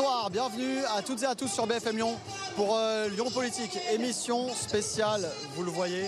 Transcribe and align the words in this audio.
Bonsoir, 0.00 0.30
bienvenue 0.30 0.78
à 0.96 1.02
toutes 1.02 1.22
et 1.24 1.26
à 1.26 1.34
tous 1.34 1.48
sur 1.48 1.66
BFM 1.66 1.96
Lyon 1.96 2.16
pour 2.56 2.74
euh, 2.74 3.08
Lyon 3.10 3.30
Politique, 3.30 3.78
émission 3.92 4.48
spéciale, 4.54 5.28
vous 5.54 5.62
le 5.62 5.70
voyez. 5.70 6.06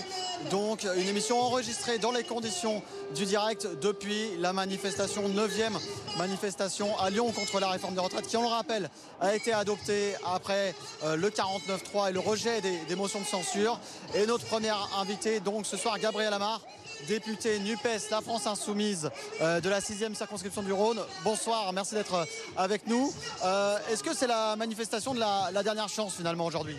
Donc 0.49 0.87
une 0.97 1.07
émission 1.07 1.39
enregistrée 1.39 1.99
dans 1.99 2.11
les 2.11 2.23
conditions 2.23 2.81
du 3.13 3.25
direct 3.25 3.67
depuis 3.83 4.35
la 4.39 4.51
manifestation, 4.51 5.29
9e 5.29 5.77
manifestation 6.17 6.97
à 6.97 7.11
Lyon 7.11 7.31
contre 7.31 7.59
la 7.59 7.69
réforme 7.69 7.93
des 7.93 7.99
retraites 7.99 8.25
qui, 8.25 8.35
on 8.35 8.41
le 8.41 8.47
rappelle, 8.47 8.89
a 9.21 9.35
été 9.35 9.53
adoptée 9.53 10.15
après 10.25 10.73
euh, 11.03 11.15
le 11.15 11.29
49-3 11.29 12.09
et 12.09 12.13
le 12.13 12.19
rejet 12.19 12.61
des, 12.61 12.95
motions 12.95 13.21
de 13.21 13.25
censure. 13.25 13.79
Et 14.15 14.25
notre 14.25 14.45
première 14.45 14.89
invitée, 14.99 15.39
donc 15.39 15.67
ce 15.67 15.77
soir, 15.77 15.99
Gabriel 15.99 16.33
Amar, 16.33 16.61
député 17.07 17.59
NUPES, 17.59 18.09
la 18.11 18.21
France 18.21 18.47
Insoumise 18.47 19.09
euh, 19.41 19.59
de 19.59 19.69
la 19.69 19.79
6e 19.79 20.15
circonscription 20.15 20.63
du 20.63 20.73
Rhône. 20.73 20.99
Bonsoir, 21.23 21.71
merci 21.73 21.95
d'être 21.95 22.27
avec 22.57 22.87
nous. 22.87 23.13
Euh, 23.43 23.77
Est-ce 23.91 24.03
que 24.03 24.13
c'est 24.15 24.27
la 24.27 24.55
manifestation 24.55 25.13
de 25.13 25.19
la, 25.19 25.63
dernière 25.63 25.89
chance 25.89 26.15
finalement 26.15 26.45
aujourd'hui? 26.45 26.75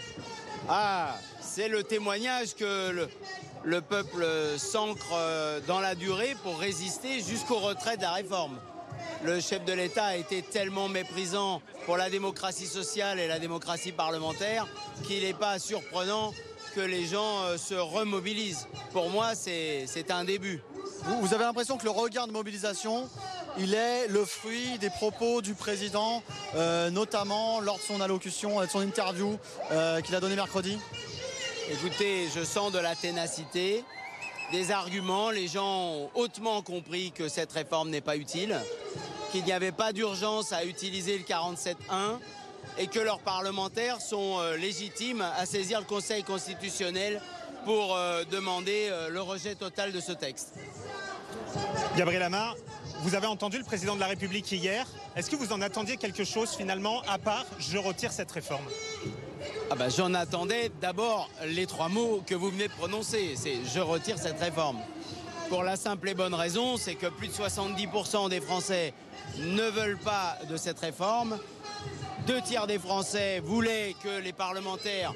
Ah, 0.69 1.17
c'est 1.41 1.69
le 1.69 1.83
témoignage 1.83 2.55
que 2.55 2.91
le, 2.91 3.09
le 3.65 3.81
peuple 3.81 4.27
s'ancre 4.57 5.13
euh, 5.13 5.61
dans 5.67 5.81
la 5.81 5.95
durée 5.95 6.37
pour 6.43 6.59
résister 6.59 7.21
jusqu'au 7.21 7.59
retrait 7.59 7.97
de 7.97 8.03
la 8.03 8.13
réforme. 8.13 8.59
Le 9.25 9.41
chef 9.41 9.65
de 9.65 9.73
l'État 9.73 10.05
a 10.05 10.17
été 10.17 10.43
tellement 10.43 10.89
méprisant 10.89 11.63
pour 11.87 11.97
la 11.97 12.11
démocratie 12.11 12.67
sociale 12.67 13.19
et 13.19 13.29
la 13.29 13.39
démocratie 13.39 13.93
parlementaire 13.93 14.67
qu'il 15.07 15.23
n'est 15.23 15.35
pas 15.35 15.59
surprenant 15.59 16.33
que 16.75 16.81
les 16.81 17.07
gens 17.07 17.43
euh, 17.45 17.57
se 17.57 17.75
remobilisent. 17.75 18.67
Pour 18.93 19.11
moi, 19.11 19.35
c'est 19.35 20.11
un 20.11 20.25
début. 20.25 20.61
vous, 21.05 21.21
vous 21.21 21.35
avez 21.35 21.45
l'impression 21.45 21.77
que 21.77 21.85
le 21.85 21.91
regain 21.91 22.27
de 22.27 22.33
mobilisation, 22.33 23.09
il 23.59 23.75
est 23.75 24.09
le 24.09 24.25
fruit 24.25 24.79
des 24.79 24.91
propos 24.91 25.41
du 25.41 25.55
président, 25.55 26.23
euh, 26.57 26.91
notamment 26.91 27.61
lors 27.61 27.77
de 27.77 27.83
son 27.83 28.01
allocution, 28.01 28.61
euh, 28.61 28.67
de 28.67 28.71
son 28.71 28.81
interview 28.81 29.39
euh, 29.71 30.01
qu'il 30.01 30.15
a 30.15 30.21
donné 30.21 30.35
mercredi? 30.35 30.79
Écoutez, 31.71 32.27
je 32.35 32.43
sens 32.43 32.73
de 32.73 32.79
la 32.79 32.97
ténacité, 32.97 33.85
des 34.51 34.71
arguments. 34.73 35.31
Les 35.31 35.47
gens 35.47 35.93
ont 35.93 36.11
hautement 36.15 36.63
compris 36.63 37.13
que 37.13 37.29
cette 37.29 37.53
réforme 37.53 37.91
n'est 37.91 38.01
pas 38.01 38.17
utile, 38.17 38.61
qu'il 39.31 39.45
n'y 39.45 39.53
avait 39.53 39.73
pas 39.73 39.93
d'urgence 39.93 40.53
à 40.53 40.65
utiliser 40.65 41.17
le 41.17 41.25
47.1 41.25 42.19
et 42.79 42.87
que 42.87 42.99
leurs 42.99 43.21
parlementaires 43.21 44.01
sont 44.01 44.39
euh, 44.39 44.57
légitimes 44.57 45.25
à 45.37 45.47
saisir 45.47 45.81
le 45.81 45.87
Conseil 45.87 46.23
constitutionnel 46.23 47.21
pour 47.65 47.95
euh, 47.97 48.25
demander 48.31 48.89
euh, 48.91 49.09
le 49.09 49.23
rejet 49.23 49.55
total 49.55 49.93
de 49.93 50.01
ce 50.01 50.13
texte. 50.13 50.55
Gabriel 51.97 52.23
Amar, 52.23 52.57
vous 53.03 53.15
avez 53.15 53.27
entendu 53.27 53.59
le 53.59 53.65
président 53.65 53.95
de 53.95 54.01
la 54.01 54.07
République 54.07 54.51
hier. 54.51 54.87
Est-ce 55.17 55.31
que 55.31 55.37
vous 55.37 55.53
en 55.53 55.61
attendiez 55.61 55.97
quelque 55.97 56.25
chose 56.25 56.51
finalement, 56.51 57.03
à 57.09 57.19
part 57.19 57.45
je 57.59 57.79
retire 57.79 58.13
cette 58.13 58.31
réforme 58.31 58.65
Ah 59.71 59.77
bah, 59.77 59.89
J'en 59.89 60.13
attendais 60.15 60.71
d'abord 60.81 61.31
les 61.47 61.67
trois 61.67 61.89
mots 61.89 62.23
que 62.27 62.35
vous 62.35 62.51
venez 62.51 62.69
de 62.69 62.73
prononcer. 62.73 63.35
C'est 63.37 63.59
je 63.73 63.81
retire 63.81 64.19
cette 64.19 64.41
réforme. 64.41 64.79
Pour 65.49 65.63
la 65.63 65.77
simple 65.77 66.09
et 66.09 66.15
bonne 66.15 66.35
raison, 66.35 66.77
c'est 66.77 66.95
que 66.95 67.07
plus 67.07 67.29
de 67.29 67.33
70% 67.33 68.31
des 68.31 68.41
Français 68.41 68.95
ne 69.39 69.63
veulent 69.63 69.99
pas 69.99 70.39
de 70.49 70.57
cette 70.57 70.79
réforme. 70.81 71.39
Deux 72.27 72.41
tiers 72.41 72.67
des 72.67 72.79
Français 72.79 73.41
voulaient 73.41 73.95
que 74.03 74.21
les 74.21 74.33
parlementaires 74.33 75.13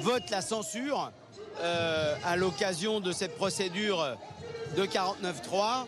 votent 0.00 0.30
la 0.30 0.40
censure 0.42 1.12
euh, 1.60 2.16
à 2.24 2.34
l'occasion 2.34 2.98
de 2.98 3.12
cette 3.12 3.36
procédure 3.36 4.16
de 4.76 4.84
49.3. 4.84 5.86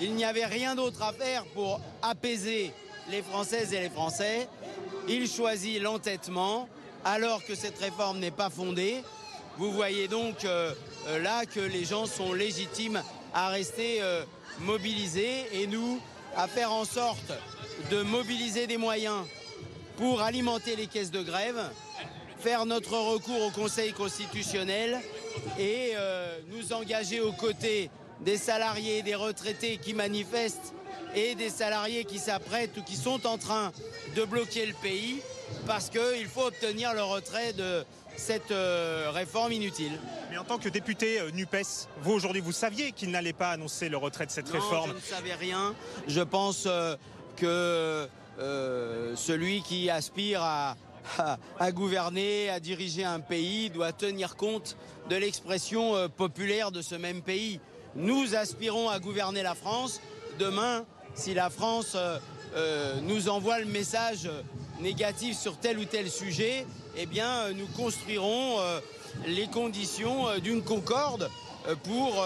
Il 0.00 0.14
n'y 0.14 0.24
avait 0.24 0.46
rien 0.46 0.74
d'autre 0.74 1.02
à 1.02 1.12
faire 1.12 1.44
pour 1.52 1.82
apaiser 2.00 2.72
les 3.10 3.20
Françaises 3.20 3.74
et 3.74 3.80
les 3.80 3.90
Français. 3.90 4.48
Il 5.06 5.28
choisit 5.28 5.82
l'entêtement 5.82 6.66
alors 7.04 7.44
que 7.44 7.54
cette 7.54 7.78
réforme 7.78 8.20
n'est 8.20 8.30
pas 8.30 8.48
fondée. 8.48 9.02
Vous 9.58 9.70
voyez 9.70 10.08
donc 10.08 10.46
euh, 10.46 10.72
euh, 11.08 11.18
là 11.18 11.44
que 11.44 11.60
les 11.60 11.84
gens 11.84 12.06
sont 12.06 12.32
légitimes 12.32 13.02
à 13.34 13.48
rester 13.48 14.00
mobilisés 14.60 15.44
et 15.52 15.66
nous 15.66 16.00
à 16.36 16.48
faire 16.48 16.72
en 16.72 16.86
sorte 16.86 17.32
de 17.90 18.02
mobiliser 18.02 18.66
des 18.66 18.78
moyens 18.78 19.24
pour 19.96 20.22
alimenter 20.22 20.76
les 20.76 20.86
caisses 20.86 21.10
de 21.10 21.22
grève, 21.22 21.60
faire 22.38 22.66
notre 22.66 22.92
recours 22.96 23.42
au 23.42 23.50
Conseil 23.50 23.92
constitutionnel 23.92 24.98
et 25.58 25.92
euh, 25.96 26.38
nous 26.48 26.72
engager 26.72 27.20
aux 27.20 27.32
côtés 27.32 27.90
des 28.20 28.36
salariés 28.36 28.98
et 28.98 29.02
des 29.02 29.14
retraités 29.14 29.78
qui 29.78 29.94
manifestent 29.94 30.74
et 31.14 31.34
des 31.34 31.50
salariés 31.50 32.04
qui 32.04 32.18
s'apprêtent 32.18 32.76
ou 32.78 32.82
qui 32.82 32.96
sont 32.96 33.26
en 33.26 33.36
train 33.38 33.72
de 34.14 34.24
bloquer 34.24 34.66
le 34.66 34.74
pays 34.74 35.20
parce 35.66 35.90
qu'il 35.90 36.26
faut 36.26 36.46
obtenir 36.46 36.94
le 36.94 37.02
retrait 37.02 37.52
de 37.52 37.84
cette 38.16 38.50
euh, 38.50 39.10
réforme 39.12 39.52
inutile. 39.52 39.98
Mais 40.30 40.38
en 40.38 40.44
tant 40.44 40.58
que 40.58 40.68
député 40.68 41.20
euh, 41.20 41.30
NUPES, 41.32 41.88
vous 42.02 42.12
aujourd'hui, 42.12 42.40
vous 42.42 42.52
saviez 42.52 42.92
qu'il 42.92 43.10
n'allait 43.10 43.32
pas 43.32 43.50
annoncer 43.50 43.88
le 43.88 43.96
retrait 43.96 44.26
de 44.26 44.30
cette 44.30 44.46
Non, 44.52 44.60
réforme. 44.60 44.90
je 44.90 44.94
ne 44.96 45.00
savais 45.16 45.34
rien. 45.34 45.74
Je 46.06 46.20
pense 46.20 46.64
euh, 46.66 46.96
que 47.36 48.08
euh, 48.40 49.14
celui 49.16 49.60
qui 49.62 49.90
aspire 49.90 50.42
à, 50.42 50.76
gouverner, 51.72 52.48
à 52.48 52.58
diriger 52.58 53.04
un 53.04 53.20
pays, 53.20 53.68
doit 53.68 53.92
tenir 53.92 54.36
compte 54.36 54.76
de 55.10 55.16
l'expression 55.16 55.94
euh, 55.94 56.08
populaire 56.08 56.70
de 56.70 56.80
ce 56.80 56.94
même 56.94 57.20
pays. 57.20 57.60
Nous 57.96 58.34
aspirons 58.34 58.88
à 58.88 58.98
gouverner 58.98 59.42
la 59.42 59.54
France. 59.54 60.00
Demain, 60.38 60.86
si 61.14 61.34
la 61.34 61.50
France 61.50 61.96
euh, 61.96 63.00
nous 63.02 63.28
envoie 63.28 63.58
le 63.58 63.66
message 63.66 64.30
négatif 64.80 65.36
sur 65.36 65.58
tel 65.58 65.78
ou 65.78 65.84
tel 65.84 66.10
sujet, 66.10 66.66
eh 66.96 67.04
bien, 67.04 67.52
nous 67.52 67.66
construirons 67.76 68.56
les 69.26 69.48
conditions 69.48 70.38
d'une 70.42 70.62
concorde 70.62 71.30
pour 71.84 72.24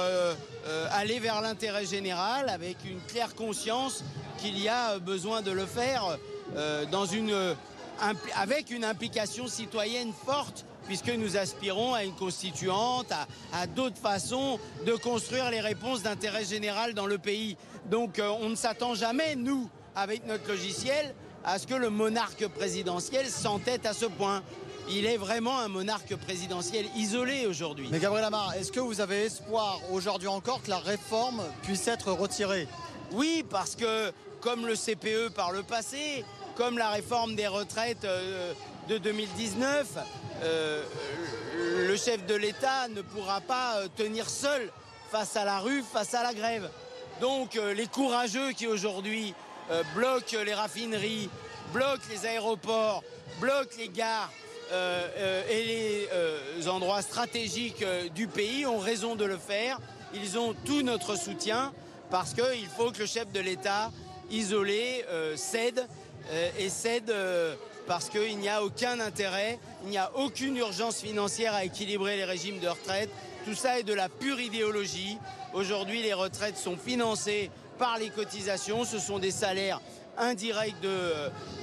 aller 0.93 1.19
vers 1.19 1.43
l'intérêt 1.43 1.85
général 1.85 2.49
avec 2.49 2.77
une 2.87 3.01
claire 3.01 3.35
conscience 3.35 4.05
qu'il 4.44 4.59
y 4.60 4.69
a 4.69 4.91
euh, 4.91 4.99
besoin 4.99 5.41
de 5.41 5.50
le 5.50 5.65
faire 5.65 6.19
euh, 6.56 6.84
dans 6.87 7.06
une, 7.06 7.32
euh, 7.32 7.55
avec 8.37 8.71
une 8.71 8.84
implication 8.84 9.47
citoyenne 9.47 10.12
forte 10.27 10.66
puisque 10.87 11.09
nous 11.09 11.38
aspirons 11.38 11.94
à 11.94 12.05
une 12.05 12.15
constituante, 12.15 13.10
à, 13.10 13.27
à 13.59 13.66
d'autres 13.66 13.97
façons 13.97 14.60
de 14.84 14.93
construire 14.93 15.50
les 15.50 15.62
réponses 15.62 16.03
d'intérêt 16.03 16.44
général 16.44 16.93
dans 16.93 17.06
le 17.06 17.16
pays. 17.16 17.56
Donc 17.87 18.19
euh, 18.19 18.28
on 18.43 18.50
ne 18.50 18.54
s'attend 18.54 18.94
jamais, 18.94 19.34
nous, 19.34 19.71
avec 19.97 20.27
notre 20.27 20.47
logiciel, 20.47 21.15
à 21.43 21.59
ce 21.59 21.66
que 21.66 21.75
le 21.75 21.88
monarque 21.88 22.47
présidentiel 22.49 23.27
s'entête 23.27 23.87
à 23.87 23.94
ce 23.94 24.04
point. 24.04 24.43
Il 24.91 25.06
est 25.06 25.16
vraiment 25.16 25.59
un 25.59 25.69
monarque 25.69 26.15
présidentiel 26.16 26.84
isolé 26.94 27.47
aujourd'hui. 27.47 27.88
Mais 27.91 27.99
Gabriel 27.99 28.27
Amar, 28.27 28.53
est-ce 28.53 28.71
que 28.71 28.81
vous 28.81 29.00
avez 29.00 29.25
espoir 29.25 29.81
aujourd'hui 29.91 30.28
encore 30.28 30.62
que 30.62 30.69
la 30.69 30.78
réforme 30.78 31.43
puisse 31.62 31.88
être 31.88 32.12
retirée? 32.12 32.69
Oui, 33.12 33.44
parce 33.49 33.77
que 33.77 34.12
comme 34.44 34.66
le 34.66 34.75
CPE 34.77 35.31
par 35.34 35.53
le 35.53 35.62
passé, 35.62 36.22
comme 36.55 36.77
la 36.77 36.91
réforme 36.91 37.34
des 37.34 37.47
retraites 37.47 38.05
euh, 38.05 38.53
de 38.91 38.99
2019, 38.99 39.97
euh, 40.43 40.84
le 41.88 41.97
chef 41.97 42.27
de 42.27 42.34
l'État 42.34 42.88
ne 42.88 43.00
pourra 43.00 43.41
pas 43.41 43.77
euh, 43.77 43.88
tenir 43.97 44.28
seul 44.28 44.71
face 45.10 45.34
à 45.37 45.47
la 45.47 45.60
rue, 45.60 45.83
face 45.83 46.12
à 46.12 46.22
la 46.22 46.34
grève. 46.34 46.69
Donc 47.22 47.54
les 47.54 47.87
courageux 47.87 48.50
qui 48.50 48.66
aujourd'hui 48.66 49.34
bloquent 49.94 50.37
les 50.44 50.53
raffineries, 50.53 51.31
bloquent 51.72 52.03
les 52.10 52.27
aéroports, 52.27 53.04
bloquent 53.41 53.77
les 53.78 53.89
gares 53.89 54.33
et 55.48 56.09
les 56.59 56.69
endroits 56.69 57.03
stratégiques 57.03 57.84
du 58.16 58.27
pays 58.27 58.66
ont 58.66 58.78
raison 58.78 59.15
de 59.15 59.24
le 59.24 59.36
faire. 59.36 59.78
Ils 60.13 60.36
ont 60.36 60.57
tout 60.65 60.83
notre 60.83 61.16
soutien 61.16 61.72
parce 62.10 62.34
qu'il 62.34 62.66
faut 62.77 62.91
que 62.91 62.98
le 62.98 63.07
chef 63.07 63.30
de 63.30 63.39
l'État 63.39 63.92
isolé 64.30 65.04
euh, 65.09 65.36
cède 65.36 65.86
euh, 66.30 66.50
et 66.59 66.68
cède 66.68 67.10
euh, 67.10 67.54
parce 67.86 68.09
qu'il 68.09 68.38
n'y 68.38 68.48
a 68.48 68.62
aucun 68.62 68.98
intérêt, 69.00 69.59
il 69.84 69.91
n'y 69.91 69.98
a 69.98 70.10
aucune 70.16 70.56
urgence 70.56 71.00
financière 71.00 71.53
à 71.54 71.65
équilibrer 71.65 72.16
les 72.16 72.24
régimes 72.24 72.59
de 72.59 72.68
retraite. 72.68 73.10
Tout 73.44 73.54
ça 73.54 73.78
est 73.78 73.82
de 73.82 73.92
la 73.92 74.09
pure 74.09 74.41
idéologie. 74.41 75.18
Aujourd'hui, 75.53 76.03
les 76.03 76.15
retraites 76.15 76.56
sont 76.56 76.78
financées 76.78 77.50
par 77.78 77.98
les 77.98 78.09
cotisations. 78.09 78.84
Ce 78.84 78.98
sont 78.98 79.18
des 79.18 79.30
salaires 79.30 79.80
indirects 80.16 80.80
de, 80.80 81.12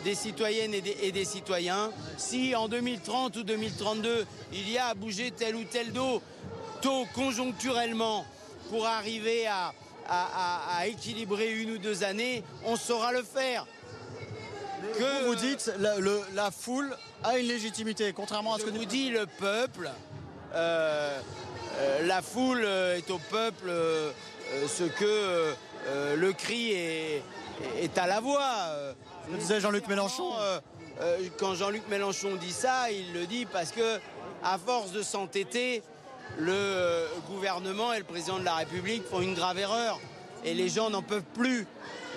des 0.03 0.13
citoyennes 0.13 0.75
et 0.75 0.81
des, 0.81 0.95
et 1.01 1.11
des 1.11 1.25
citoyens. 1.25 1.91
Si 2.17 2.55
en 2.55 2.67
2030 2.67 3.37
ou 3.37 3.43
2032, 3.43 4.25
il 4.53 4.69
y 4.69 4.77
a 4.77 4.87
à 4.87 4.93
bouger 4.93 5.31
tel 5.31 5.55
ou 5.55 5.63
tel 5.63 5.91
dos, 5.91 6.21
taux 6.81 7.05
conjoncturellement 7.15 8.25
pour 8.69 8.85
arriver 8.85 9.47
à, 9.47 9.73
à- 10.11 10.27
à- 10.75 10.77
à 10.79 10.87
équilibrer 10.87 11.51
une 11.51 11.71
ou 11.71 11.77
deux 11.77 12.03
années, 12.03 12.43
on 12.65 12.75
saura 12.75 13.11
le 13.13 13.23
faire. 13.23 13.65
Que 14.97 15.25
vous 15.25 15.35
dites 15.35 15.71
la, 15.79 15.97
le- 15.99 16.21
la 16.33 16.51
foule 16.51 16.95
a 17.23 17.37
une 17.37 17.47
légitimité, 17.47 18.11
contrairement 18.13 18.55
à 18.55 18.59
ce 18.59 18.65
que 18.65 18.71
vous 18.71 18.85
dis 18.85 19.09
le 19.09 19.25
peuple, 19.25 19.89
euh, 20.53 21.19
euh, 21.79 22.07
la 22.07 22.21
foule 22.21 22.61
euh, 22.63 22.97
est 22.97 23.09
au 23.11 23.19
peuple 23.19 23.65
euh, 23.69 24.11
ce 24.67 24.83
que 24.83 25.53
le 26.17 26.33
cri 26.33 26.71
est, 26.73 27.23
est 27.79 27.97
à 27.97 28.05
la 28.07 28.19
voix. 28.19 28.43
Le 29.31 29.37
disait 29.37 29.59
Jean-Luc 29.61 29.87
Mélenchon. 29.87 30.31
quand 31.39 31.55
Jean-Luc 31.55 31.87
Mélenchon 31.89 32.35
dit 32.35 32.51
ça, 32.51 32.91
il 32.91 33.13
le 33.13 33.25
dit 33.25 33.45
parce 33.45 33.71
que, 33.71 33.99
à 34.43 34.57
force 34.57 34.91
de 34.91 35.01
s'entêter, 35.03 35.81
le 36.37 37.07
gouvernement 37.27 37.93
et 37.93 37.99
le 37.99 38.03
président 38.03 38.39
de 38.39 38.45
la 38.45 38.55
République 38.55 39.03
font 39.05 39.21
une 39.21 39.33
grave 39.33 39.57
erreur. 39.59 39.99
Et 40.43 40.53
les 40.53 40.69
gens 40.69 40.89
n'en 40.89 41.03
peuvent 41.03 41.23
plus. 41.33 41.67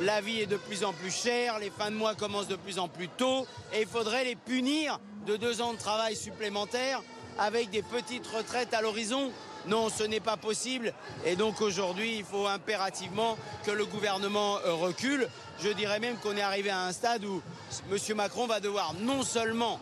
La 0.01 0.21
vie 0.21 0.41
est 0.41 0.47
de 0.47 0.57
plus 0.57 0.83
en 0.83 0.93
plus 0.93 1.15
chère, 1.15 1.59
les 1.59 1.71
fins 1.71 1.91
de 1.91 1.97
mois 1.97 2.15
commencent 2.15 2.49
de 2.49 2.57
plus 2.57 2.79
en 2.79 2.89
plus 2.89 3.09
tôt, 3.09 3.47
et 3.73 3.83
il 3.83 3.87
faudrait 3.87 4.25
les 4.25 4.35
punir 4.35 4.99
de 5.27 5.37
deux 5.37 5.61
ans 5.61 5.73
de 5.73 5.79
travail 5.79 6.17
supplémentaires 6.17 7.01
avec 7.39 7.71
des 7.71 7.83
petites 7.83 8.27
retraites 8.27 8.75
à 8.75 8.83
l'horizon. 8.83 9.31
Non, 9.67 9.89
ce 9.89 10.05
n'est 10.05 10.21
pas 10.21 10.37
possible. 10.37 10.93
Et 11.25 11.37
donc 11.37 11.61
aujourd'hui, 11.61 12.19
il 12.19 12.25
faut 12.25 12.47
impérativement 12.47 13.39
que 13.65 13.71
le 13.71 13.87
gouvernement 13.87 14.59
euh, 14.59 14.75
recule. 14.75 15.29
Je 15.61 15.71
dirais 15.71 16.01
même 16.01 16.17
qu'on 16.17 16.37
est 16.37 16.43
arrivé 16.43 16.71
à 16.71 16.83
un 16.83 16.93
stade 16.93 17.25
où 17.25 17.41
M. 17.91 18.17
Macron 18.17 18.47
va 18.47 18.61
devoir 18.61 18.95
non 19.01 19.23
seulement 19.23 19.81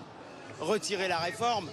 retirer 0.61 1.09
la 1.09 1.19
réforme, 1.19 1.69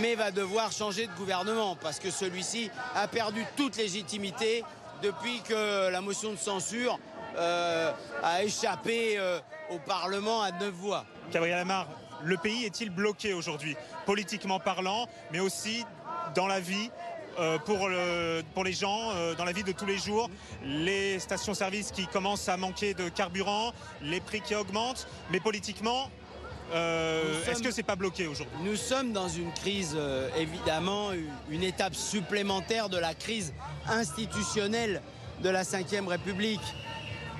mais 0.00 0.14
va 0.14 0.30
devoir 0.30 0.72
changer 0.72 1.06
de 1.06 1.12
gouvernement 1.12 1.76
parce 1.80 1.98
que 1.98 2.10
celui-ci 2.10 2.70
a 2.94 3.08
perdu 3.08 3.44
toute 3.56 3.76
légitimité 3.76 4.64
depuis 5.02 5.40
que 5.42 5.90
la 5.90 6.00
motion 6.00 6.32
de 6.32 6.36
censure 6.36 6.98
euh, 7.36 7.92
a 8.22 8.42
échappé 8.42 9.18
euh, 9.18 9.38
au 9.70 9.78
Parlement 9.78 10.42
à 10.42 10.52
neuf 10.52 10.72
voix. 10.72 11.04
Gabriel 11.30 11.58
Amar, 11.58 11.86
le 12.22 12.36
pays 12.36 12.64
est-il 12.64 12.90
bloqué 12.90 13.34
aujourd'hui, 13.34 13.76
politiquement 14.06 14.58
parlant, 14.58 15.06
mais 15.32 15.40
aussi 15.40 15.84
dans 16.34 16.46
la 16.46 16.60
vie 16.60 16.90
euh, 17.38 17.58
pour, 17.58 17.90
pour, 18.54 18.64
les 18.64 18.72
gens, 18.72 19.12
dans 19.36 19.44
la 19.44 19.52
vie 19.52 19.64
de 19.64 19.72
tous 19.72 19.84
les 19.84 19.98
jours, 19.98 20.30
les 20.64 21.18
stations-service 21.18 21.90
qui 21.90 22.06
commencent 22.06 22.48
à 22.48 22.56
manquer 22.56 22.94
de 22.94 23.10
carburant, 23.10 23.72
les 24.00 24.20
prix 24.20 24.40
qui 24.40 24.54
augmentent, 24.54 25.06
mais 25.30 25.40
politiquement, 25.40 26.10
est-ce 26.72 27.62
que 27.62 27.70
c'est 27.70 27.82
pas 27.82 27.96
bloqué 27.96 28.26
aujourd'hui? 28.26 28.56
Nous 28.64 28.76
sommes 28.76 29.12
dans 29.12 29.28
une 29.28 29.52
crise, 29.52 29.96
évidemment, 30.36 31.10
une 31.50 31.62
étape 31.62 31.94
supplémentaire 31.94 32.88
de 32.88 32.98
la 32.98 33.14
crise 33.14 33.52
institutionnelle 33.88 35.00
de 35.42 35.50
la 35.50 35.62
Ve 35.62 36.08
République. 36.08 36.60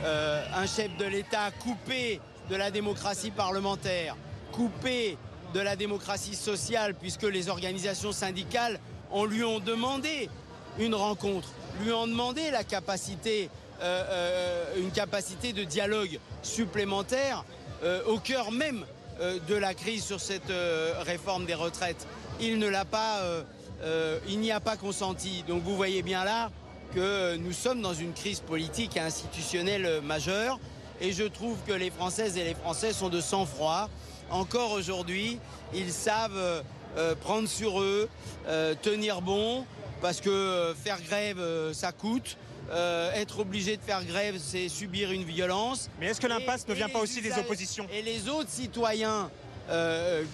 Euh, 0.05 0.45
un 0.55 0.67
chef 0.67 0.95
de 0.99 1.07
l'État 1.07 1.51
coupé 1.63 2.21
de 2.51 2.57
la 2.57 2.71
démocratie 2.71 3.31
parlementaire, 3.31 4.17
coupé 4.53 5.17
de 5.55 5.61
la 5.61 5.75
démocratie 5.75 6.35
sociale, 6.35 6.95
puisque 6.95 7.23
les 7.23 7.49
organisations 7.49 8.13
syndicales 8.13 8.79
on 9.11 9.25
lui 9.25 9.45
ont 9.45 9.61
demandé 9.61 10.29
une 10.79 10.95
rencontre, 10.95 11.49
lui 11.81 11.93
ont 11.93 12.07
demandé 12.07 12.51
la 12.51 12.65
capacité, 12.65 13.49
euh, 13.81 14.03
euh, 14.11 14.75
une 14.79 14.91
capacité 14.91 15.53
de 15.53 15.65
dialogue 15.65 16.19
supplémentaire 16.43 17.45
au 18.07 18.19
cœur 18.19 18.53
même 18.53 18.87
de 19.21 19.55
la 19.55 19.75
crise 19.75 20.05
sur 20.05 20.21
cette 20.21 20.53
réforme 21.01 21.47
des 21.47 21.55
retraites. 21.55 22.07
Il 22.41 22.59
ne 22.59 22.69
l'a 22.69 22.85
pas, 22.85 23.23
il 24.29 24.41
n'y 24.41 24.53
a 24.53 24.61
pas 24.61 24.77
consenti. 24.77 25.45
Donc 25.49 25.63
vous 25.63 25.77
voyez 25.77 26.03
bien 26.03 26.25
là 26.25 26.51
que 26.95 27.37
nous 27.37 27.53
sommes 27.53 27.81
dans 27.81 27.95
une 27.95 28.13
crise 28.13 28.41
politique 28.41 28.97
et 28.97 29.01
institutionnelle 29.01 30.01
majeure. 30.03 30.59
Et 31.01 31.13
je 31.13 31.25
trouve 31.25 31.57
que 31.67 31.73
les 31.73 31.91
Françaises 31.91 32.37
et 32.37 32.45
les 32.45 32.55
Français 32.55 32.93
sont 32.93 33.09
de 33.09 33.21
sang-froid. 33.21 33.89
Encore 34.31 34.73
aujourd'hui, 34.73 35.39
ils 35.75 35.93
savent 35.93 36.63
euh, 36.97 37.15
prendre 37.15 37.47
sur 37.47 37.81
eux, 37.83 38.09
euh, 38.49 38.75
tenir 38.81 39.21
bon, 39.21 39.67
parce 40.01 40.23
que 40.23 40.31
euh, 40.31 40.75
faire 40.75 40.99
grève, 41.03 41.39
ça 41.75 41.93
coûte. 41.93 42.39
Être 42.71 43.41
obligé 43.41 43.77
de 43.77 43.83
faire 43.83 44.05
grève, 44.05 44.37
c'est 44.39 44.69
subir 44.69 45.13
une 45.13 45.25
violence. 45.25 45.89
Mais 46.01 46.07
est-ce 46.07 46.21
que 46.21 46.27
l'impasse 46.27 46.67
ne 46.69 46.75
vient 46.75 46.89
pas 46.89 47.01
aussi 47.01 47.21
des 47.21 47.33
oppositions? 47.39 47.87
Et 47.93 48.03
les 48.03 48.29
autres 48.29 48.51
citoyens 48.51 49.31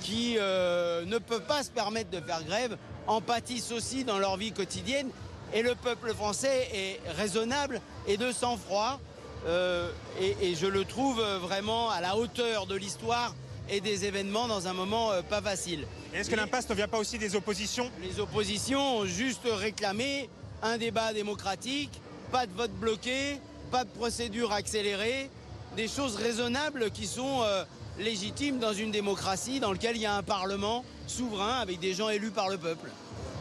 qui 0.03 0.37
ne 0.37 1.19
peuvent 1.19 1.47
pas 1.47 1.63
se 1.63 1.71
permettre 1.71 2.11
de 2.11 2.21
faire 2.21 2.43
grève 2.45 2.77
en 3.07 3.21
pâtissent 3.21 3.73
aussi 3.73 4.05
dans 4.05 4.19
leur 4.19 4.37
vie 4.37 4.53
quotidienne 4.53 5.09
et 5.55 5.63
le 5.63 5.75
peuple 5.75 6.15
français 6.15 6.69
est 6.73 7.01
raisonnable 7.17 7.81
et 8.07 8.17
de 8.17 8.33
sang-froid. 8.33 9.01
Euh, 9.47 9.91
et, 10.21 10.55
je 10.55 10.67
le 10.67 10.85
trouve 10.85 11.21
vraiment 11.41 11.91
à 11.91 12.01
la 12.01 12.17
hauteur 12.17 12.67
de 12.67 12.77
l'histoire 12.77 13.35
et 13.69 13.81
des 13.81 14.05
événements 14.05 14.47
dans 14.47 14.69
un 14.69 14.73
moment 14.73 15.11
euh, 15.11 15.23
pas 15.23 15.43
facile. 15.43 15.87
Est-ce 16.15 16.31
que 16.31 16.37
l'impasse 16.37 16.69
ne 16.69 16.75
vient 16.75 16.89
pas 16.89 16.99
aussi 16.99 17.19
des 17.19 17.35
oppositions? 17.35 17.91
Les 18.03 18.21
oppositions 18.21 18.99
ont 18.99 19.07
juste 19.07 19.47
réclamé 19.47 20.29
un 20.63 20.79
débat 20.79 21.13
démocratique, 21.13 22.01
pas 22.33 22.47
de 22.47 22.53
vote 22.57 22.73
bloqué, 22.73 23.39
pas 23.71 23.85
de 23.85 23.91
procédure 23.91 24.53
accélérée, 24.53 25.29
des 25.77 25.87
choses 25.87 26.17
raisonnables 26.17 26.91
qui 26.91 27.07
sont 27.07 27.43
euh, 27.43 27.63
légitimes 27.99 28.59
dans 28.59 28.73
une 28.73 28.91
démocratie 28.91 29.61
dans 29.61 29.71
laquelle 29.71 29.97
il 29.97 30.03
y 30.03 30.07
a 30.07 30.17
un 30.17 30.23
Parlement 30.23 30.83
souverain 31.07 31.61
avec 31.61 31.79
des 31.79 31.93
gens 31.93 32.09
élus 32.09 32.31
par 32.31 32.49
le 32.49 32.57
peuple. 32.57 32.89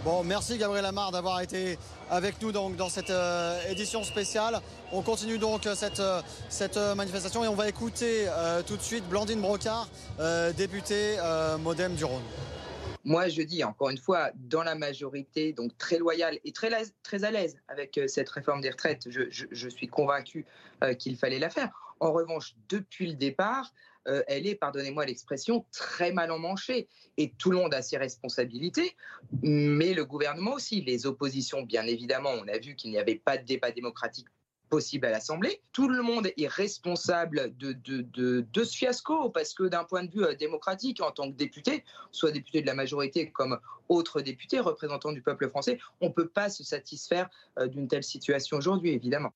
Bon, 0.04 0.24
merci 0.24 0.58
Gabriel 0.58 0.86
Amar 0.86 1.12
d'avoir 1.12 1.40
été 1.40 1.78
avec 2.10 2.42
nous 2.42 2.52
dans 2.52 2.90
cette 2.90 3.12
euh, 3.12 3.58
édition 3.70 4.04
spéciale. 4.04 4.60
On 4.92 5.02
continue 5.02 5.38
donc 5.38 5.70
cette, 5.74 6.02
euh, 6.02 6.22
cette 6.50 6.78
manifestation 6.78 7.46
et 7.46 7.48
on 7.48 7.56
va 7.56 7.70
écouter 7.70 8.28
tout 8.68 8.76
de 8.76 8.82
suite 8.82 9.08
Blandine 9.08 9.40
Brocard, 9.40 9.88
députée 10.58 11.18
Modem 11.60 11.96
du 11.96 12.04
Rhône. 12.04 12.24
Moi, 13.04 13.30
je 13.30 13.42
dis 13.42 13.64
encore 13.64 13.90
une 13.90 13.98
fois, 13.98 14.32
dans 14.36 14.64
la 14.64 14.76
majorité, 14.76 15.54
donc 15.54 15.78
très 15.78 15.98
loyale 15.98 16.40
et 16.44 16.52
très, 16.52 16.74
à 16.74 17.32
l'aise 17.32 17.58
avec 17.68 18.00
cette 18.08 18.30
réforme 18.30 18.62
des 18.62 18.70
retraites, 18.70 19.08
je, 19.10 19.70
suis 19.70 19.88
convaincu 19.88 20.46
qu'il 21.00 21.18
fallait 21.18 21.40
la 21.40 21.50
faire. 21.50 21.72
En 22.00 22.12
revanche, 22.12 22.56
depuis 22.68 23.08
le 23.08 23.14
départ, 23.14 23.72
euh, 24.08 24.24
elle 24.28 24.48
est, 24.48 24.56
pardonnez-moi 24.56 25.06
l'expression, 25.06 25.66
très 25.72 26.12
mal 26.12 26.32
emmanchée. 26.32 26.88
Et 27.18 27.32
tout 27.38 27.52
le 27.52 27.58
monde 27.58 27.74
a 27.74 27.82
ses 27.82 27.98
responsabilités, 27.98 28.96
mais 29.44 29.94
le 29.94 30.06
gouvernement 30.06 30.54
aussi. 30.54 30.82
Les 30.82 31.06
oppositions, 31.06 31.62
bien 31.62 31.86
évidemment, 31.86 32.32
on 32.32 32.48
a 32.48 32.58
vu 32.58 32.76
qu'il 32.76 32.92
n'y 32.92 32.98
avait 32.98 33.16
pas 33.16 33.38
de 33.38 33.46
débat 33.46 33.72
démocratique 33.72 34.28
possible 34.72 35.06
à 35.06 35.12
l'Assemblée. 35.12 35.62
Tout 35.74 35.90
le 35.90 36.02
monde 36.02 36.30
est 36.36 36.48
responsable 36.48 37.54
de, 37.58 38.64
ce 38.64 38.76
fiasco 38.76 39.30
parce 39.30 39.54
que 39.54 39.64
d'un 39.64 39.84
point 39.84 40.04
de 40.04 40.12
vue 40.12 40.24
euh, 40.24 40.34
démocratique, 40.34 41.02
en 41.02 41.12
tant 41.12 41.30
que 41.30 41.36
député, 41.36 41.84
soit 42.12 42.32
député 42.32 42.62
de 42.62 42.68
la 42.68 42.74
majorité 42.74 43.30
comme 43.30 43.60
autre 43.90 44.22
député, 44.22 44.60
représentant 44.60 45.12
du 45.12 45.22
peuple 45.22 45.50
français, 45.50 45.78
on 46.00 46.08
ne 46.08 46.14
peut 46.14 46.30
pas 46.30 46.50
se 46.50 46.64
satisfaire 46.64 47.30
euh, 47.60 47.68
d'une 47.68 47.88
telle 47.88 48.04
situation 48.04 48.58
aujourd'hui, 48.58 48.92
évidemment. 48.92 49.34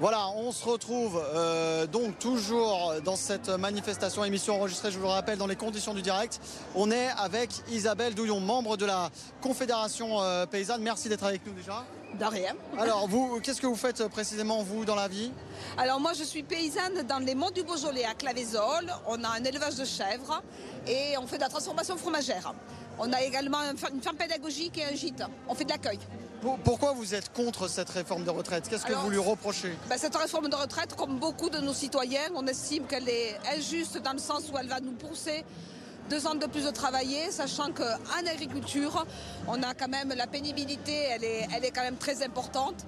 Voilà, 0.00 0.28
on 0.30 0.50
se 0.50 0.64
retrouve 0.64 1.22
euh, 1.24 1.86
donc 1.86 2.18
toujours 2.18 2.94
dans 3.04 3.14
cette 3.14 3.48
manifestation, 3.48 4.24
émission 4.24 4.56
enregistrée, 4.56 4.90
je 4.90 4.98
vous 4.98 5.04
le 5.04 5.10
rappelle, 5.10 5.38
dans 5.38 5.46
les 5.46 5.54
conditions 5.54 5.94
du 5.94 6.02
direct. 6.02 6.40
On 6.74 6.90
est 6.90 7.08
avec 7.16 7.50
Isabelle 7.70 8.14
Douillon, 8.14 8.40
membre 8.40 8.76
de 8.76 8.86
la 8.86 9.10
Confédération 9.40 10.20
euh, 10.20 10.46
paysanne. 10.46 10.82
Merci 10.82 11.08
d'être 11.08 11.22
avec 11.22 11.46
nous 11.46 11.52
déjà. 11.52 11.84
De 12.18 12.24
rien. 12.24 12.54
Alors, 12.76 13.08
vous, 13.08 13.40
qu'est-ce 13.40 13.60
que 13.60 13.68
vous 13.68 13.76
faites 13.76 14.00
euh, 14.00 14.08
précisément, 14.08 14.64
vous, 14.64 14.84
dans 14.84 14.96
la 14.96 15.06
vie? 15.06 15.30
Alors, 15.78 16.00
moi, 16.00 16.12
je 16.12 16.24
suis 16.24 16.42
paysanne 16.42 17.02
dans 17.08 17.20
les 17.20 17.36
monts 17.36 17.50
du 17.52 17.62
Beaujolais, 17.62 18.04
à 18.04 18.14
Clavezol. 18.14 18.92
On 19.06 19.22
a 19.22 19.28
un 19.28 19.44
élevage 19.44 19.76
de 19.76 19.84
chèvres 19.84 20.42
et 20.88 21.16
on 21.18 21.26
fait 21.28 21.36
de 21.36 21.42
la 21.42 21.48
transformation 21.48 21.96
fromagère. 21.96 22.52
On 22.98 23.12
a 23.12 23.22
également 23.22 23.58
une 23.92 24.02
ferme 24.02 24.16
pédagogique 24.16 24.76
et 24.78 24.84
un 24.84 24.96
gîte. 24.96 25.22
On 25.48 25.54
fait 25.54 25.64
de 25.64 25.70
l'accueil. 25.70 26.00
Pourquoi 26.64 26.92
vous 26.92 27.14
êtes 27.14 27.32
contre 27.32 27.68
cette 27.68 27.90
réforme 27.90 28.24
de 28.24 28.30
retraite? 28.30 28.68
Qu'est-ce 28.68 28.84
que 28.84 28.92
vous 28.92 29.10
lui 29.10 29.18
reprochez? 29.18 29.76
ben, 29.88 29.96
Cette 29.98 30.16
réforme 30.16 30.48
de 30.48 30.54
retraite, 30.56 30.94
comme 30.94 31.18
beaucoup 31.18 31.48
de 31.50 31.58
nos 31.58 31.72
citoyens, 31.72 32.28
on 32.34 32.46
estime 32.46 32.84
qu'elle 32.86 33.08
est 33.08 33.38
injuste 33.56 33.98
dans 34.02 34.12
le 34.12 34.18
sens 34.18 34.50
où 34.52 34.58
elle 34.58 34.68
va 34.68 34.80
nous 34.80 34.92
pousser 34.92 35.44
deux 36.10 36.26
ans 36.26 36.34
de 36.34 36.44
plus 36.44 36.64
de 36.66 36.70
travailler, 36.70 37.30
sachant 37.30 37.72
qu'en 37.72 38.26
agriculture, 38.30 39.06
on 39.48 39.62
a 39.62 39.72
quand 39.72 39.88
même 39.88 40.12
la 40.14 40.26
pénibilité, 40.26 40.92
elle 40.92 41.24
est, 41.24 41.48
elle 41.56 41.64
est 41.64 41.70
quand 41.70 41.80
même 41.82 41.96
très 41.96 42.22
importante. 42.22 42.84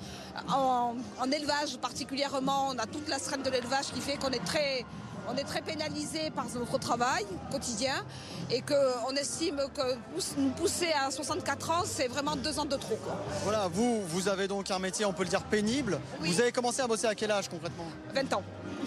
En, 0.50 0.94
en 1.18 1.30
élevage 1.30 1.78
particulièrement, 1.78 2.68
on 2.74 2.78
a 2.78 2.84
toute 2.84 3.08
la 3.08 3.18
strength 3.18 3.42
de 3.46 3.50
l'élevage 3.50 3.86
qui 3.94 4.02
fait 4.02 4.16
qu'on 4.18 4.32
est 4.32 4.44
très 4.44 4.84
on 5.28 5.36
est 5.36 5.44
très 5.44 5.60
pénalisé 5.62 6.30
par 6.30 6.46
notre 6.54 6.78
travail 6.78 7.24
quotidien 7.50 8.04
et 8.50 8.62
qu'on 8.62 9.14
estime 9.16 9.60
que 9.74 9.94
nous 10.38 10.50
pousser 10.50 10.88
à 10.92 11.10
64 11.10 11.70
ans, 11.70 11.82
c'est 11.84 12.08
vraiment 12.08 12.36
deux 12.36 12.58
ans 12.58 12.64
de 12.64 12.76
trop. 12.76 12.98
Voilà, 13.44 13.68
vous, 13.68 14.02
vous 14.06 14.28
avez 14.28 14.48
donc 14.48 14.70
un 14.70 14.78
métier, 14.78 15.04
on 15.04 15.12
peut 15.12 15.24
le 15.24 15.28
dire, 15.28 15.42
pénible. 15.42 15.98
Vous 16.20 16.40
avez 16.40 16.52
commencé 16.52 16.80
à 16.82 16.86
bosser 16.86 17.06
à 17.06 17.14
quel 17.14 17.30
âge 17.30 17.48
concrètement? 17.48 17.86
20 18.14 18.32
ans. 18.34 18.42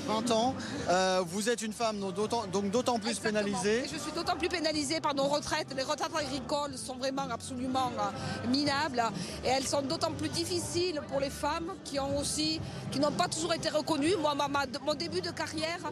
20 0.09 0.31
ans. 0.31 0.55
Euh, 0.89 1.23
vous 1.25 1.49
êtes 1.49 1.61
une 1.61 1.73
femme 1.73 1.99
donc 2.51 2.71
d'autant 2.71 2.99
plus 2.99 3.19
pénalisée. 3.19 3.83
je 3.91 3.97
suis 3.97 4.11
d'autant 4.11 4.35
plus 4.35 4.49
pénalisée 4.49 4.99
par 4.99 5.13
nos 5.13 5.25
retraites. 5.25 5.67
Les 5.75 5.83
retraites 5.83 6.15
agricoles 6.15 6.75
sont 6.75 6.95
vraiment 6.95 7.27
absolument 7.29 7.91
euh, 7.99 8.47
minables 8.47 9.03
et 9.45 9.47
elles 9.47 9.67
sont 9.67 9.81
d'autant 9.81 10.11
plus 10.11 10.29
difficiles 10.29 11.01
pour 11.09 11.19
les 11.19 11.29
femmes 11.29 11.73
qui 11.83 11.99
ont 11.99 12.17
aussi, 12.17 12.59
qui 12.91 12.99
n'ont 12.99 13.11
pas 13.11 13.27
toujours 13.27 13.53
été 13.53 13.69
reconnues. 13.69 14.15
Moi, 14.19 14.33
mon 14.85 14.93
début 14.95 15.21
de 15.21 15.31
carrière, 15.31 15.91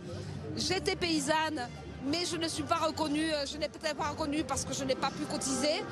J'étais 0.57 0.95
paysanne, 0.95 1.67
mais 2.07 2.25
je 2.25 2.35
ne 2.35 2.47
suis 2.47 2.63
pas 2.63 2.77
reconnue, 2.77 3.31
euh, 3.31 3.45
je 3.45 3.57
n'ai 3.57 3.69
peut-être 3.69 3.95
pas 3.95 4.09
reconnue 4.09 4.43
parce 4.43 4.65
que 4.65 4.73
je 4.73 4.83
n'ai 4.83 4.95
pas 4.95 5.11
pu 5.11 5.23
cotiser. 5.25 5.83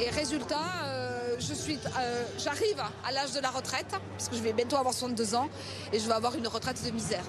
Et 0.00 0.10
résultat, 0.10 0.56
euh, 0.86 1.36
je 1.38 1.54
suis, 1.54 1.78
euh, 1.98 2.24
j'arrive 2.36 2.82
à 3.06 3.12
l'âge 3.12 3.32
de 3.32 3.40
la 3.40 3.50
retraite, 3.50 3.94
parce 4.16 4.28
que 4.28 4.34
je 4.34 4.42
vais 4.42 4.52
bientôt 4.52 4.76
avoir 4.76 4.92
62 4.92 5.36
ans, 5.36 5.48
et 5.92 6.00
je 6.00 6.08
vais 6.08 6.14
avoir 6.14 6.34
une 6.34 6.48
retraite 6.48 6.84
de 6.84 6.90
misère. 6.90 7.24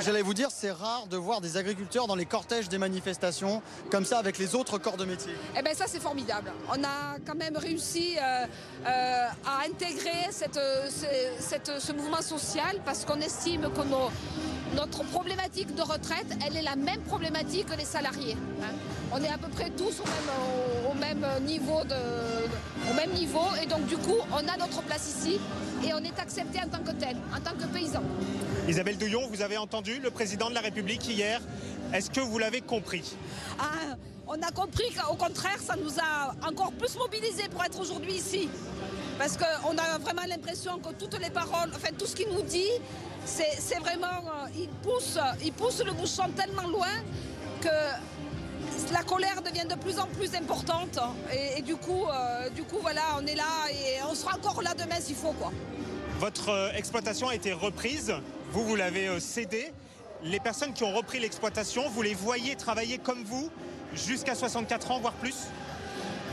J'allais 0.00 0.22
vous 0.22 0.34
dire, 0.34 0.48
c'est 0.50 0.70
rare 0.70 1.06
de 1.08 1.16
voir 1.16 1.40
des 1.40 1.56
agriculteurs 1.56 2.06
dans 2.06 2.14
les 2.14 2.24
cortèges 2.26 2.68
des 2.68 2.78
manifestations, 2.78 3.62
comme 3.90 4.04
ça 4.04 4.18
avec 4.18 4.38
les 4.38 4.54
autres 4.54 4.78
corps 4.78 4.96
de 4.96 5.04
métier. 5.04 5.32
Eh 5.58 5.62
bien 5.62 5.74
ça 5.74 5.84
c'est 5.86 6.00
formidable. 6.00 6.52
On 6.68 6.82
a 6.84 7.16
quand 7.26 7.34
même 7.34 7.56
réussi 7.56 8.16
euh, 8.18 8.46
euh, 8.86 9.26
à 9.46 9.66
intégrer 9.68 10.28
cette, 10.30 10.58
ce, 10.58 11.92
mouvement 11.92 12.22
social 12.22 12.78
parce 12.84 13.04
qu'on 13.04 13.20
estime 13.20 13.62
que 13.74 13.80
notre 14.76 15.02
problématique 15.04 15.74
de 15.74 15.82
retraite, 15.82 16.26
elle 16.46 16.56
est 16.56 16.62
la 16.62 16.76
même 16.76 17.00
problématique 17.02 17.66
que 17.66 17.76
les 17.76 17.84
salariés. 17.84 18.36
hein. 18.62 18.74
On 19.12 19.22
est 19.22 19.28
à 19.28 19.38
peu 19.38 19.48
près 19.48 19.70
tous 19.70 20.00
au 20.88 20.94
même 20.94 21.26
niveau 21.44 21.82
de- 21.84 22.90
au 22.90 22.94
même 22.94 23.10
niveau 23.10 23.42
et 23.60 23.66
donc 23.66 23.84
du 23.86 23.96
coup 23.96 24.16
on 24.32 24.36
a 24.48 24.56
notre 24.56 24.82
place 24.82 25.08
ici 25.08 25.40
et 25.84 25.92
on 25.92 25.98
est 25.98 26.18
accepté 26.20 26.60
en 26.60 26.68
tant 26.68 26.82
que 26.84 26.92
tel, 26.92 27.16
en 27.36 27.40
tant 27.40 27.56
que 27.56 27.66
paysan. 27.66 28.02
Isabelle 28.68 28.98
Douillon, 28.98 29.26
vous 29.28 29.42
avez 29.42 29.56
entendu 29.56 29.98
le 30.00 30.10
président 30.10 30.48
de 30.48 30.54
la 30.54 30.60
République 30.60 31.06
hier. 31.08 31.40
Est-ce 31.92 32.10
que 32.10 32.20
vous 32.20 32.38
l'avez 32.38 32.60
compris? 32.60 33.16
Ah, 33.58 33.96
on 34.28 34.34
a 34.34 34.50
compris 34.52 34.84
qu'au 34.94 35.16
contraire, 35.16 35.58
ça 35.60 35.74
nous 35.76 35.98
a 35.98 36.34
encore 36.46 36.72
plus 36.72 36.96
mobilisés 36.96 37.48
pour 37.50 37.64
être 37.64 37.80
aujourd'hui 37.80 38.14
ici. 38.14 38.48
Parce 39.18 39.36
qu'on 39.36 39.76
a 39.76 39.98
vraiment 39.98 40.22
l'impression 40.28 40.78
que 40.78 40.92
toutes 40.94 41.18
les 41.18 41.30
paroles, 41.30 41.70
enfin 41.74 41.88
tout 41.98 42.06
ce 42.06 42.14
qu'il 42.14 42.28
nous 42.28 42.42
dit, 42.42 42.70
c'est 43.24 43.78
vraiment. 43.80 44.06
euh, 44.06 44.48
il, 44.56 44.68
pousse, 44.68 45.18
il 45.44 45.52
pousse 45.52 45.82
le 45.84 45.92
bouchon 45.92 46.30
tellement 46.36 46.68
loin 46.68 46.86
que 47.60 48.92
la 48.92 49.02
colère 49.02 49.42
devient 49.42 49.66
de 49.68 49.74
plus 49.74 49.98
en 49.98 50.06
plus 50.06 50.34
importante. 50.34 50.98
Et, 51.32 51.58
et 51.58 51.62
du, 51.62 51.76
coup, 51.76 52.06
euh, 52.06 52.48
du 52.50 52.62
coup, 52.62 52.78
voilà, 52.80 53.02
on 53.20 53.26
est 53.26 53.34
là 53.34 53.68
et 53.70 54.02
on 54.08 54.14
sera 54.14 54.36
encore 54.36 54.62
là 54.62 54.74
demain 54.74 55.00
s'il 55.00 55.16
faut. 55.16 55.32
Quoi. 55.32 55.52
Votre 56.18 56.50
euh, 56.50 56.72
exploitation 56.74 57.28
a 57.28 57.34
été 57.34 57.52
reprise, 57.52 58.14
vous, 58.50 58.64
vous 58.64 58.76
l'avez 58.76 59.08
euh, 59.08 59.20
cédée. 59.20 59.72
Les 60.22 60.40
personnes 60.40 60.72
qui 60.72 60.84
ont 60.84 60.92
repris 60.92 61.18
l'exploitation, 61.20 61.88
vous 61.88 62.02
les 62.02 62.14
voyez 62.14 62.56
travailler 62.56 62.98
comme 62.98 63.22
vous 63.24 63.50
jusqu'à 63.94 64.34
64 64.34 64.90
ans, 64.90 65.00
voire 65.00 65.14
plus 65.14 65.36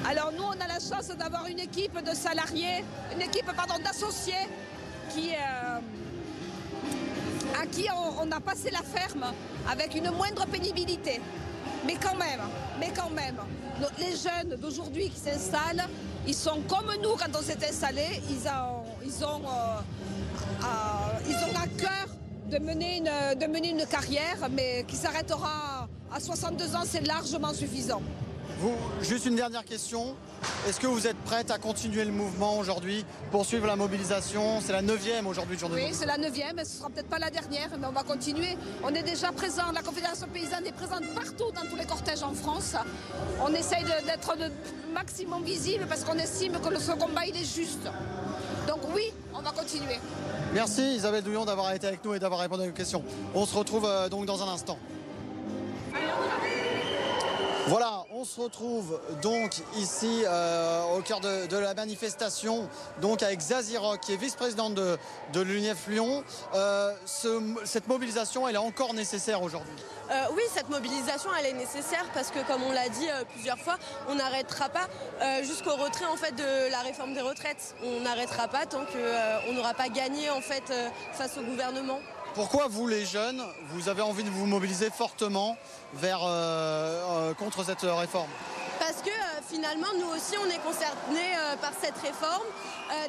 Alors 0.07 0.31
nous, 0.33 0.43
on 0.43 0.51
a 0.51 0.67
la 0.67 0.79
chance 0.79 1.07
d'avoir 1.17 1.47
une 1.47 1.59
équipe 1.59 1.97
de 2.03 2.13
salariés, 2.13 2.83
une 3.13 3.21
équipe 3.21 3.45
pardon 3.55 3.75
d'associés 3.83 4.33
qui 5.13 5.31
euh, 5.31 5.79
à 7.61 7.65
qui 7.65 7.87
on, 8.19 8.31
a 8.31 8.39
passé 8.39 8.71
la 8.71 8.81
ferme 8.81 9.25
avec 9.69 9.95
une 9.95 10.11
moindre 10.11 10.45
pénibilité. 10.47 11.21
Mais 11.85 11.95
quand 11.95 12.15
même, 12.15 12.41
mais 12.79 12.91
quand 12.95 13.09
même, 13.09 13.37
les 13.99 14.15
jeunes 14.17 14.59
d'aujourd'hui 14.59 15.09
qui 15.09 15.19
s'installent, 15.19 15.87
ils 16.27 16.35
sont 16.35 16.61
comme 16.67 16.91
nous 17.01 17.15
quand 17.15 17.37
on 17.37 17.41
s'est 17.41 17.57
installés, 17.67 18.21
ils 18.29 18.47
ont, 19.23 19.41
euh, 19.45 19.79
cœur 21.77 22.07
de 22.49 22.59
mener 22.59 22.97
une, 22.97 23.39
de 23.39 23.45
mener 23.47 23.69
une 23.71 23.85
carrière, 23.85 24.49
mais 24.51 24.85
qui 24.87 24.95
s'arrêtera 24.95 25.87
à 26.11 26.19
62 26.19 26.75
ans, 26.75 26.83
c'est 26.85 27.05
largement 27.05 27.53
suffisant. 27.53 28.01
Vous, 28.59 28.73
juste 29.01 29.25
une 29.25 29.35
dernière 29.35 29.65
question. 29.65 30.15
Est-ce 30.67 30.79
que 30.79 30.87
vous 30.87 31.05
êtes 31.05 31.17
prête 31.17 31.51
à 31.51 31.59
continuer 31.59 32.05
le 32.05 32.11
mouvement 32.11 32.57
aujourd'hui, 32.57 33.05
poursuivre 33.29 33.67
la 33.67 33.75
mobilisation? 33.75 34.61
C'est 34.61 34.71
la 34.71 34.81
neuvième 34.81 35.27
aujourd'hui 35.27 35.55
de 35.55 35.59
journée. 35.59 35.85
Oui, 35.85 35.91
c'est 35.93 36.07
la 36.07 36.17
neuvième, 36.17 36.55
ce 36.57 36.61
ne 36.61 36.65
sera 36.65 36.89
peut-être 36.89 37.09
pas 37.09 37.19
la 37.19 37.29
dernière, 37.29 37.69
mais 37.79 37.85
on 37.85 37.91
va 37.91 38.03
continuer. 38.03 38.57
On 38.83 38.93
est 38.95 39.03
déjà 39.03 39.31
présent, 39.31 39.71
la 39.73 39.81
Confédération 39.81 40.27
paysanne 40.33 40.65
est 40.65 40.71
présente 40.71 41.03
partout 41.13 41.51
dans 41.53 41.69
tous 41.69 41.75
les 41.75 41.85
cortèges 41.85 42.23
en 42.23 42.33
France. 42.33 42.73
On 43.41 43.53
essaye 43.53 43.83
d'être 43.83 44.35
maximum 44.97 45.43
visible 45.43 45.85
parce 45.87 46.03
qu'on 46.03 46.17
estime 46.17 46.53
que 46.53 46.79
ce 46.79 46.91
combat, 46.93 47.25
il 47.27 47.35
est 47.35 47.45
juste. 47.45 47.87
Donc 48.67 48.79
oui, 48.95 49.13
on 49.33 49.41
va 49.41 49.51
continuer. 49.51 49.99
Merci 50.53 50.95
Isabelle 50.95 51.23
Douillon 51.23 51.45
d'avoir 51.45 51.71
été 51.73 51.85
avec 51.85 52.03
nous 52.03 52.15
et 52.15 52.19
d'avoir 52.19 52.39
répondu 52.39 52.63
à 52.63 52.65
nos 52.67 52.73
questions. 52.73 53.03
On 53.35 53.45
se 53.45 53.55
retrouve 53.55 53.85
euh, 53.85 54.09
donc 54.09 54.25
dans 54.25 54.41
un 54.41 54.51
instant. 54.51 54.79
Voilà, 57.67 58.05
on 58.19 58.25
se 58.25 58.41
retrouve 58.41 58.99
donc 59.21 59.57
ici 59.75 60.23
euh, 60.25 60.81
au 60.97 61.01
cœur 61.01 61.19
de, 61.19 61.55
la 61.57 61.75
manifestation, 61.75 62.67
donc 62.99 63.21
avec 63.21 63.39
Zazie 63.39 63.77
Rock, 63.77 63.99
qui 64.01 64.13
est 64.13 64.17
vice-présidente 64.17 64.73
de, 64.73 64.97
de 65.33 65.41
l'UNIF 65.41 65.87
Lyon. 65.87 66.23
Euh, 66.55 66.91
ce- 67.05 67.53
cette 67.65 67.87
mobilisation, 67.87 68.47
elle 68.47 68.55
est 68.55 68.57
encore 68.57 68.95
nécessaire 68.95 69.43
aujourd'hui? 69.43 69.71
Euh, 70.09 70.23
oui, 70.35 70.41
cette 70.51 70.69
mobilisation, 70.69 71.29
elle 71.39 71.45
est 71.45 71.53
nécessaire 71.53 72.05
parce 72.15 72.31
que, 72.31 72.39
comme 72.47 72.63
on 72.63 72.71
l'a 72.71 72.89
dit 72.89 73.07
plusieurs 73.33 73.59
fois, 73.59 73.77
on 74.09 74.15
n'arrêtera 74.15 74.69
pas 74.69 74.87
jusqu'au 75.43 75.75
retrait 75.75 76.05
en 76.05 76.15
fait 76.15 76.31
de 76.31 76.71
la 76.71 76.79
réforme 76.79 77.13
des 77.13 77.21
retraites. 77.21 77.75
On 77.83 77.99
n'arrêtera 78.01 78.47
pas 78.47 78.65
tant 78.65 78.85
qu'on 78.85 79.53
n'aura 79.53 79.73
pas 79.75 79.89
gagné 79.89 80.29
en 80.31 80.41
fait 80.41 80.73
face 81.13 81.37
au 81.37 81.41
gouvernement. 81.41 81.99
Pourquoi 82.37 82.67
vous, 82.67 82.85
les 82.85 83.03
jeunes, 83.03 83.43
vous 83.71 83.89
avez 83.89 84.03
envie 84.03 84.23
de 84.23 84.29
vous 84.29 84.45
mobiliser 84.45 84.91
fortement 84.91 85.57
euh, 86.03 86.13
euh, 86.21 87.33
contre 87.33 87.65
cette 87.65 87.81
réforme? 87.81 88.29
Parce 88.77 89.01
que 89.01 89.09
euh, 89.09 89.41
finalement, 89.49 89.87
nous 89.97 90.05
aussi, 90.15 90.35
on 90.37 90.45
est 90.45 90.59
concernés 90.59 91.33
par 91.59 91.71
cette 91.81 91.97
réforme. 91.97 92.45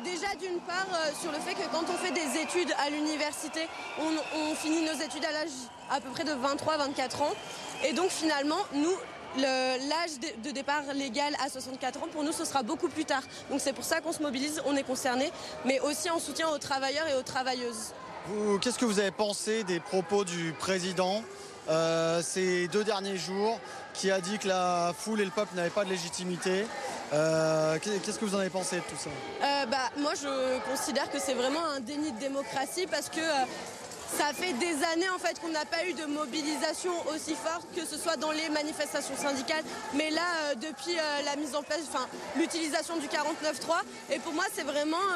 Déjà, 0.02 0.34
d'une 0.40 0.58
part, 0.60 0.86
sur 1.20 1.30
le 1.30 1.38
fait 1.40 1.52
que 1.52 1.68
quand 1.70 1.84
on 1.92 1.98
fait 1.98 2.12
des 2.12 2.40
études 2.40 2.74
à 2.82 2.88
l'université, 2.88 3.68
on, 4.00 4.38
on 4.38 4.54
finit 4.54 4.80
nos 4.80 4.98
études 4.98 5.26
à 5.26 5.32
l'âge 5.32 5.50
à 5.90 6.00
peu 6.00 6.08
près 6.08 6.24
de 6.24 6.32
23-24 6.32 7.22
ans. 7.22 7.34
Et 7.84 7.92
donc, 7.92 8.08
finalement, 8.08 8.56
nous, 8.72 8.96
l'âge 9.36 10.18
de, 10.42 10.52
départ 10.52 10.84
légal 10.94 11.34
à 11.44 11.50
64 11.50 12.02
ans, 12.02 12.08
pour 12.10 12.24
nous, 12.24 12.32
ce 12.32 12.46
sera 12.46 12.62
beaucoup 12.62 12.88
plus 12.88 13.04
tard. 13.04 13.22
Donc, 13.50 13.60
c'est 13.60 13.74
pour 13.74 13.84
ça 13.84 14.00
qu'on 14.00 14.12
se 14.12 14.22
mobilise, 14.22 14.62
on 14.64 14.74
est 14.74 14.84
concernés, 14.84 15.30
mais 15.66 15.80
aussi 15.80 16.08
en 16.08 16.18
soutien 16.18 16.48
aux 16.48 16.58
travailleurs 16.58 17.08
et 17.08 17.14
aux 17.14 17.22
travailleuses. 17.22 17.92
Qu'est-ce 18.60 18.78
que 18.78 18.84
vous 18.84 18.98
avez 18.98 19.10
pensé 19.10 19.64
des 19.64 19.80
propos 19.80 20.24
du 20.24 20.52
président 20.58 21.22
euh, 21.70 22.22
ces 22.22 22.66
deux 22.68 22.82
derniers 22.82 23.18
jours 23.18 23.60
qui 23.92 24.10
a 24.10 24.22
dit 24.22 24.38
que 24.38 24.48
la 24.48 24.94
foule 24.98 25.20
et 25.20 25.24
le 25.24 25.30
peuple 25.30 25.54
n'avaient 25.54 25.68
pas 25.70 25.84
de 25.84 25.90
légitimité 25.90 26.66
Euh, 27.12 27.78
Qu'est-ce 27.82 28.18
que 28.18 28.24
vous 28.26 28.34
en 28.34 28.38
avez 28.38 28.50
pensé 28.50 28.76
de 28.76 28.82
tout 28.82 28.96
ça? 29.02 29.08
Euh, 29.42 29.66
bah, 29.66 29.88
moi, 29.96 30.12
je 30.14 30.58
considère 30.70 31.10
que 31.10 31.18
c'est 31.18 31.32
vraiment 31.32 31.64
un 31.74 31.80
déni 31.80 32.12
de 32.12 32.18
démocratie 32.18 32.86
parce 32.86 33.08
que 33.08 33.20
ça 34.18 34.32
fait 34.34 34.52
des 34.54 34.76
années 34.92 35.08
en 35.08 35.18
fait 35.18 35.40
qu'on 35.40 35.48
n'a 35.48 35.64
pas 35.64 35.86
eu 35.86 35.94
de 35.94 36.04
mobilisation 36.04 36.92
aussi 37.14 37.34
forte, 37.34 37.66
que 37.74 37.84
ce 37.86 37.96
soit 37.96 38.16
dans 38.16 38.30
les 38.32 38.48
manifestations 38.50 39.16
syndicales, 39.16 39.64
mais 39.94 40.10
là, 40.10 40.54
depuis 40.60 40.96
la 41.24 41.36
mise 41.36 41.54
en 41.54 41.62
place, 41.62 41.80
enfin, 41.92 42.06
l'utilisation 42.36 42.96
du 42.98 43.06
49.3, 43.06 43.80
et 44.10 44.18
pour 44.18 44.32
moi, 44.34 44.44
c'est 44.54 44.64
vraiment 44.64 45.06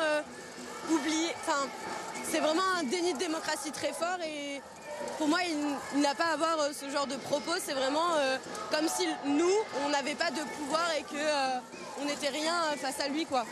enfin, 0.88 1.68
c'est 2.30 2.40
vraiment 2.40 2.62
un 2.78 2.82
déni 2.84 3.14
de 3.14 3.18
démocratie 3.18 3.72
très 3.72 3.92
fort 3.92 4.18
et 4.24 4.60
pour 5.18 5.28
moi, 5.28 5.40
il, 5.94 6.00
n'a 6.00 6.14
pas 6.14 6.26
à 6.26 6.32
avoir 6.34 6.60
euh, 6.60 6.70
ce 6.72 6.90
genre 6.90 7.06
de 7.06 7.16
propos. 7.16 7.52
C'est 7.60 7.74
vraiment 7.74 8.14
euh, 8.16 8.38
comme 8.70 8.88
si 8.88 9.06
nous, 9.26 9.52
on 9.84 9.88
n'avait 9.90 10.14
pas 10.14 10.30
de 10.30 10.40
pouvoir 10.56 10.88
et 10.98 11.02
que 11.02 11.16
euh, 11.16 11.58
on 12.00 12.04
n'était 12.04 12.28
rien 12.28 12.54
face 12.80 13.00
à 13.00 13.08
lui, 13.08 13.26
quoi. 13.26 13.44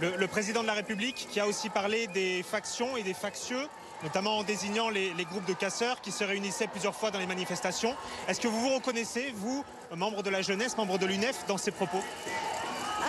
Le, 0.00 0.16
le 0.16 0.26
président 0.28 0.62
de 0.62 0.66
la 0.68 0.74
République 0.74 1.28
qui 1.30 1.40
a 1.40 1.46
aussi 1.46 1.68
parlé 1.68 2.06
des 2.08 2.44
factions 2.44 2.96
et 2.96 3.02
des 3.02 3.14
factieux, 3.14 3.66
notamment 4.04 4.38
en 4.38 4.42
désignant 4.44 4.90
les, 4.90 5.12
les 5.14 5.24
groupes 5.24 5.46
de 5.46 5.54
casseurs 5.54 6.00
qui 6.00 6.12
se 6.12 6.22
réunissaient 6.22 6.68
plusieurs 6.68 6.94
fois 6.94 7.10
dans 7.10 7.18
les 7.18 7.26
manifestations. 7.26 7.96
Est-ce 8.28 8.40
que 8.40 8.46
vous 8.46 8.60
vous 8.60 8.74
reconnaissez, 8.74 9.32
vous, 9.34 9.64
membre 9.96 10.22
de 10.22 10.30
la 10.30 10.42
jeunesse, 10.42 10.76
membre 10.76 10.98
de 10.98 11.06
l'UNEF, 11.06 11.46
dans 11.48 11.58
ces 11.58 11.72
propos? 11.72 12.00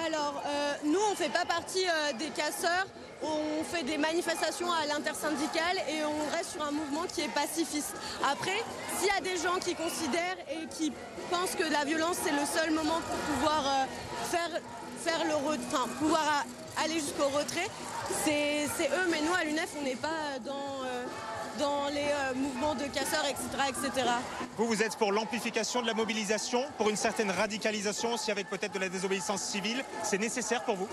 Alors, 0.06 0.42
euh, 0.48 0.74
nous, 0.86 1.00
on 1.00 1.12
ne 1.12 1.16
fait 1.16 1.30
pas 1.30 1.46
partie 1.46 1.86
des 2.18 2.30
casseurs. 2.30 2.88
On 3.22 3.64
fait 3.64 3.84
des 3.84 3.98
manifestations 3.98 4.72
à 4.72 4.86
l'intersyndicale 4.86 5.78
et 5.90 6.04
on 6.06 6.36
reste 6.36 6.52
sur 6.52 6.64
un 6.64 6.72
mouvement 6.72 7.04
qui 7.14 7.22
est 7.22 7.34
pacifiste. 7.34 7.94
Après, 8.32 8.64
s'il 8.98 9.08
y 9.08 9.12
a 9.12 9.22
des 9.22 9.42
gens 9.42 9.60
qui 9.60 9.76
considèrent 9.76 10.38
et 10.50 10.68
qui 10.68 10.94
pensent 11.30 11.56
que 11.56 11.70
la 11.70 11.84
violence, 11.84 12.18
c'est 12.24 12.32
le 12.32 12.46
seul 12.46 12.72
moment 12.72 13.02
pour 13.02 13.18
pouvoir 13.36 13.64
euh, 13.66 13.86
faire, 14.32 14.62
faire 15.04 15.26
le 15.26 15.36
enfin, 15.36 15.88
pouvoir 16.00 16.46
aller 16.82 16.94
jusqu'au 16.94 17.28
retrait, 17.28 17.68
c'est 18.24 18.66
eux. 18.66 19.08
Mais 19.12 19.22
nous, 19.22 19.34
à 19.34 19.44
l'UNEF, 19.44 19.70
on 19.78 19.84
n'est 19.84 19.96
pas 19.96 20.40
dans, 20.46 20.84
euh, 20.86 21.04
les 21.92 22.02
euh, 22.02 22.34
mouvements 22.36 22.76
de 22.76 22.86
casseurs, 22.86 23.26
etc. 23.26 23.44
etc. 23.68 24.08
Vous, 24.58 24.66
vous 24.66 24.82
êtes 24.82 24.96
pour 24.96 25.12
l'amplification 25.12 25.82
de 25.82 25.88
la 25.88 25.94
mobilisation, 25.94 26.64
pour 26.78 26.90
une 26.90 26.96
certaine 26.96 27.32
radicalisation 27.32 28.14
aussi 28.14 28.32
avec 28.32 28.50
peut-être 28.50 28.74
de 28.74 28.80
la 28.80 28.88
désobéissance 28.88 29.42
civile. 29.42 29.84
C'est 30.04 30.20
nécessaire 30.20 30.64
pour 30.64 30.76
vous? 30.76 30.88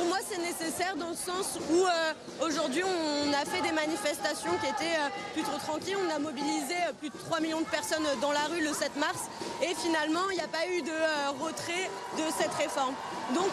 Pour 0.00 0.08
moi, 0.08 0.18
c'est 0.26 0.40
nécessaire 0.40 0.96
dans 0.96 1.10
le 1.10 1.14
sens 1.14 1.58
où 1.70 1.84
euh, 1.84 2.46
aujourd'hui, 2.46 2.82
on 2.82 3.32
a 3.34 3.44
fait 3.44 3.60
des 3.60 3.72
manifestations 3.72 4.56
qui 4.62 4.66
étaient 4.66 4.96
euh, 4.96 5.12
plutôt 5.34 5.58
tranquilles. 5.58 5.98
On 6.08 6.16
a 6.16 6.18
mobilisé 6.18 6.72
euh, 6.88 6.94
plus 6.98 7.10
de 7.10 7.18
3 7.18 7.40
millions 7.40 7.60
de 7.60 7.66
personnes 7.66 8.08
dans 8.22 8.32
la 8.32 8.44
rue 8.48 8.64
le 8.64 8.72
7 8.72 8.96
mars. 8.96 9.28
Et 9.60 9.74
finalement, 9.74 10.30
il 10.30 10.36
n'y 10.36 10.42
a 10.42 10.48
pas 10.48 10.66
eu 10.72 10.80
de 10.80 10.88
euh, 10.88 11.44
retrait 11.44 11.90
de 12.16 12.24
cette 12.32 12.54
réforme. 12.54 12.94
Donc, 13.34 13.52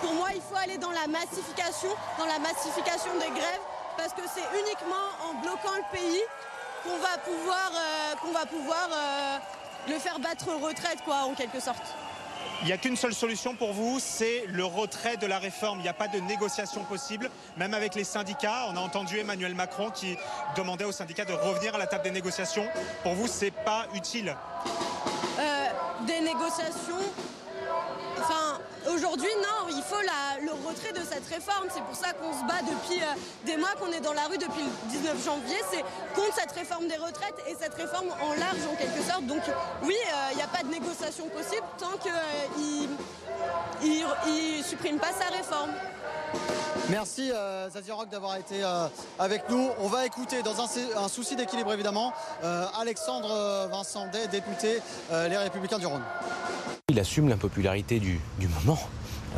pour 0.00 0.14
moi, 0.14 0.28
il 0.32 0.40
faut 0.40 0.54
aller 0.62 0.78
dans 0.78 0.92
la 0.92 1.08
massification, 1.08 1.90
dans 2.20 2.26
la 2.26 2.38
massification 2.38 3.10
des 3.18 3.34
grèves, 3.34 3.66
parce 3.96 4.12
que 4.12 4.22
c'est 4.32 4.46
uniquement 4.62 5.10
en 5.26 5.42
bloquant 5.42 5.74
le 5.74 5.90
pays 5.90 6.22
qu'on 6.84 6.98
va 6.98 7.18
pouvoir, 7.18 7.72
euh, 7.74 8.14
qu'on 8.22 8.30
va 8.30 8.46
pouvoir 8.46 8.88
euh, 8.92 9.38
le 9.88 9.98
faire 9.98 10.20
battre 10.20 10.54
retraite, 10.54 11.02
quoi, 11.04 11.24
en 11.26 11.34
quelque 11.34 11.58
sorte. 11.58 11.82
Il 12.62 12.66
n'y 12.66 12.72
a 12.72 12.76
qu'une 12.76 12.96
seule 12.96 13.14
solution 13.14 13.54
pour 13.54 13.72
vous, 13.72 13.98
c'est 14.00 14.44
le 14.46 14.64
retrait 14.64 15.16
de 15.16 15.26
la 15.26 15.38
réforme. 15.38 15.78
Il 15.78 15.82
n'y 15.82 15.88
a 15.88 15.94
pas 15.94 16.08
de 16.08 16.18
négociation 16.20 16.84
possible, 16.84 17.30
même 17.56 17.72
avec 17.72 17.94
les 17.94 18.04
syndicats. 18.04 18.66
On 18.68 18.76
a 18.76 18.80
entendu 18.80 19.18
Emmanuel 19.18 19.54
Macron 19.54 19.90
qui 19.90 20.16
demandait 20.56 20.84
aux 20.84 20.92
syndicats 20.92 21.24
de 21.24 21.32
revenir 21.32 21.74
à 21.74 21.78
la 21.78 21.86
table 21.86 22.04
des 22.04 22.10
négociations. 22.10 22.66
Pour 23.02 23.14
vous, 23.14 23.28
c'est 23.28 23.50
pas 23.50 23.86
utile 23.94 24.36
euh, 25.38 25.66
Des 26.06 26.20
négociations 26.20 27.00
Enfin, 28.18 28.58
aujourd'hui, 28.92 29.30
non, 29.42 29.68
il 29.70 29.82
faut 29.82 30.00
le 30.42 30.52
retrait 30.68 30.92
de 30.92 31.00
cette 31.04 31.26
réforme. 31.26 31.68
C'est 31.72 31.82
pour 31.82 31.94
ça 31.94 32.12
qu'on 32.12 32.32
se 32.32 32.44
bat 32.46 32.60
depuis 32.62 33.00
euh, 33.02 33.06
des 33.46 33.56
mois, 33.56 33.70
qu'on 33.78 33.92
est 33.92 34.00
dans 34.00 34.12
la 34.12 34.24
rue 34.24 34.38
depuis 34.38 34.62
le 34.62 34.90
19 34.90 35.24
janvier. 35.24 35.56
C'est 35.70 35.84
contre 36.14 36.34
cette 36.34 36.52
réforme 36.52 36.88
des 36.88 36.96
retraites 36.96 37.36
et 37.46 37.54
cette 37.58 37.74
réforme 37.74 38.08
en 38.20 38.34
large, 38.34 38.58
en 38.70 38.74
quelque 38.76 39.02
sorte. 39.02 39.24
Donc, 39.26 39.42
oui, 39.82 39.94
il 39.94 40.12
euh, 40.12 40.34
n'y 40.36 40.42
a 40.42 40.46
pas 40.46 40.62
de 40.62 40.68
négociation 40.68 41.26
possible 41.28 41.66
tant 41.78 41.96
qu'il 41.98 42.12
euh, 42.12 42.86
ne 44.58 44.62
supprime 44.62 44.98
pas 44.98 45.12
sa 45.12 45.34
réforme. 45.34 45.70
Merci 46.88 47.30
euh, 47.32 47.68
Rock 47.90 48.08
d'avoir 48.08 48.36
été 48.36 48.62
avec 49.18 49.48
nous. 49.48 49.70
On 49.78 49.88
va 49.88 50.06
écouter, 50.06 50.42
dans 50.42 50.60
un, 50.60 51.08
souci 51.08 51.36
d'équilibre 51.36 51.72
évidemment, 51.72 52.12
Alexandre 52.78 53.68
Vincent 53.70 54.06
Day, 54.08 54.26
député 54.28 54.82
Les 55.10 55.36
Républicains 55.36 55.78
du 55.78 55.86
Rhône. 55.86 56.02
Il 56.90 56.98
assume 56.98 57.28
l'impopularité 57.28 58.00
du, 58.00 58.18
du 58.40 58.48
moment. 58.48 58.80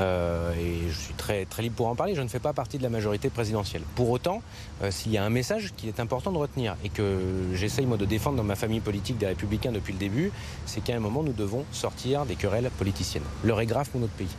Euh, 0.00 0.54
et 0.54 0.88
je 0.88 0.98
suis 0.98 1.12
très, 1.12 1.44
très 1.44 1.62
libre 1.62 1.76
pour 1.76 1.88
en 1.88 1.94
parler, 1.94 2.14
je 2.14 2.22
ne 2.22 2.28
fais 2.28 2.38
pas 2.38 2.54
partie 2.54 2.78
de 2.78 2.82
la 2.82 2.88
majorité 2.88 3.28
présidentielle. 3.28 3.82
Pour 3.94 4.08
autant, 4.08 4.42
euh, 4.82 4.90
s'il 4.90 5.12
y 5.12 5.18
a 5.18 5.22
un 5.22 5.28
message 5.28 5.74
qu'il 5.76 5.90
est 5.90 6.00
important 6.00 6.32
de 6.32 6.38
retenir 6.38 6.76
et 6.82 6.88
que 6.88 7.20
j'essaye 7.52 7.84
moi 7.84 7.98
de 7.98 8.06
défendre 8.06 8.38
dans 8.38 8.42
ma 8.42 8.56
famille 8.56 8.80
politique 8.80 9.18
des 9.18 9.26
républicains 9.26 9.70
depuis 9.70 9.92
le 9.92 9.98
début, 9.98 10.32
c'est 10.64 10.82
qu'à 10.82 10.96
un 10.96 10.98
moment 10.98 11.22
nous 11.22 11.34
devons 11.34 11.66
sortir 11.72 12.24
des 12.24 12.36
querelles 12.36 12.70
politiciennes. 12.78 13.22
L'heure 13.44 13.60
est 13.60 13.66
grave 13.66 13.90
pour 13.90 14.00
notre 14.00 14.14
pays. 14.14 14.34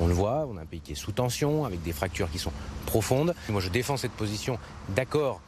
On 0.00 0.06
le 0.06 0.14
voit, 0.14 0.48
on 0.48 0.56
a 0.56 0.60
un 0.60 0.66
pays 0.66 0.78
qui 0.78 0.92
est 0.92 0.94
sous 0.94 1.10
tension, 1.10 1.64
avec 1.64 1.82
des 1.82 1.92
fractures 1.92 2.30
qui 2.30 2.38
sont 2.38 2.52
profondes. 2.86 3.34
Moi 3.48 3.60
je 3.60 3.70
défends 3.70 3.96
cette 3.96 4.12
position 4.12 4.56
d'accord 4.94 5.40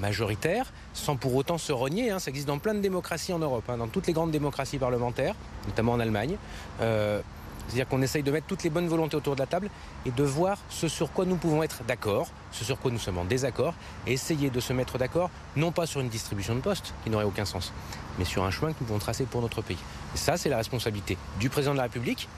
majoritaire, 0.00 0.72
sans 0.92 1.16
pour 1.16 1.34
autant 1.34 1.58
se 1.58 1.72
renier. 1.72 2.10
Hein. 2.10 2.18
Ça 2.18 2.30
existe 2.30 2.48
dans 2.48 2.58
plein 2.58 2.74
de 2.74 2.80
démocraties 2.80 3.32
en 3.32 3.38
Europe, 3.38 3.64
hein, 3.68 3.76
dans 3.76 3.88
toutes 3.88 4.06
les 4.06 4.12
grandes 4.12 4.30
démocraties 4.30 4.78
parlementaires, 4.78 5.34
notamment 5.66 5.92
en 5.92 6.00
Allemagne. 6.00 6.36
Euh, 6.80 7.20
c'est-à-dire 7.66 7.88
qu'on 7.88 8.02
essaye 8.02 8.22
de 8.22 8.30
mettre 8.30 8.46
toutes 8.46 8.62
les 8.62 8.70
bonnes 8.70 8.86
volontés 8.86 9.16
autour 9.16 9.34
de 9.34 9.40
la 9.40 9.46
table 9.46 9.70
et 10.04 10.10
de 10.10 10.22
voir 10.22 10.58
ce 10.68 10.86
sur 10.88 11.12
quoi 11.12 11.24
nous 11.24 11.36
pouvons 11.36 11.62
être 11.62 11.82
d'accord, 11.84 12.28
ce 12.52 12.64
sur 12.64 12.78
quoi 12.78 12.90
nous 12.90 12.98
sommes 12.98 13.18
en 13.18 13.24
désaccord, 13.24 13.74
et 14.06 14.12
essayer 14.12 14.50
de 14.50 14.60
se 14.60 14.72
mettre 14.72 14.98
d'accord, 14.98 15.30
non 15.56 15.72
pas 15.72 15.86
sur 15.86 16.00
une 16.00 16.08
distribution 16.08 16.54
de 16.54 16.60
postes, 16.60 16.94
qui 17.02 17.10
n'aurait 17.10 17.24
aucun 17.24 17.44
sens, 17.44 17.72
mais 18.18 18.24
sur 18.24 18.44
un 18.44 18.50
chemin 18.50 18.72
que 18.72 18.78
nous 18.80 18.86
pouvons 18.86 19.00
tracer 19.00 19.24
pour 19.24 19.42
notre 19.42 19.62
pays. 19.62 19.78
Et 20.14 20.18
ça, 20.18 20.36
c'est 20.36 20.48
la 20.48 20.58
responsabilité 20.58 21.18
du 21.40 21.50
président 21.50 21.72
de 21.72 21.78
la 21.78 21.84
République, 21.84 22.28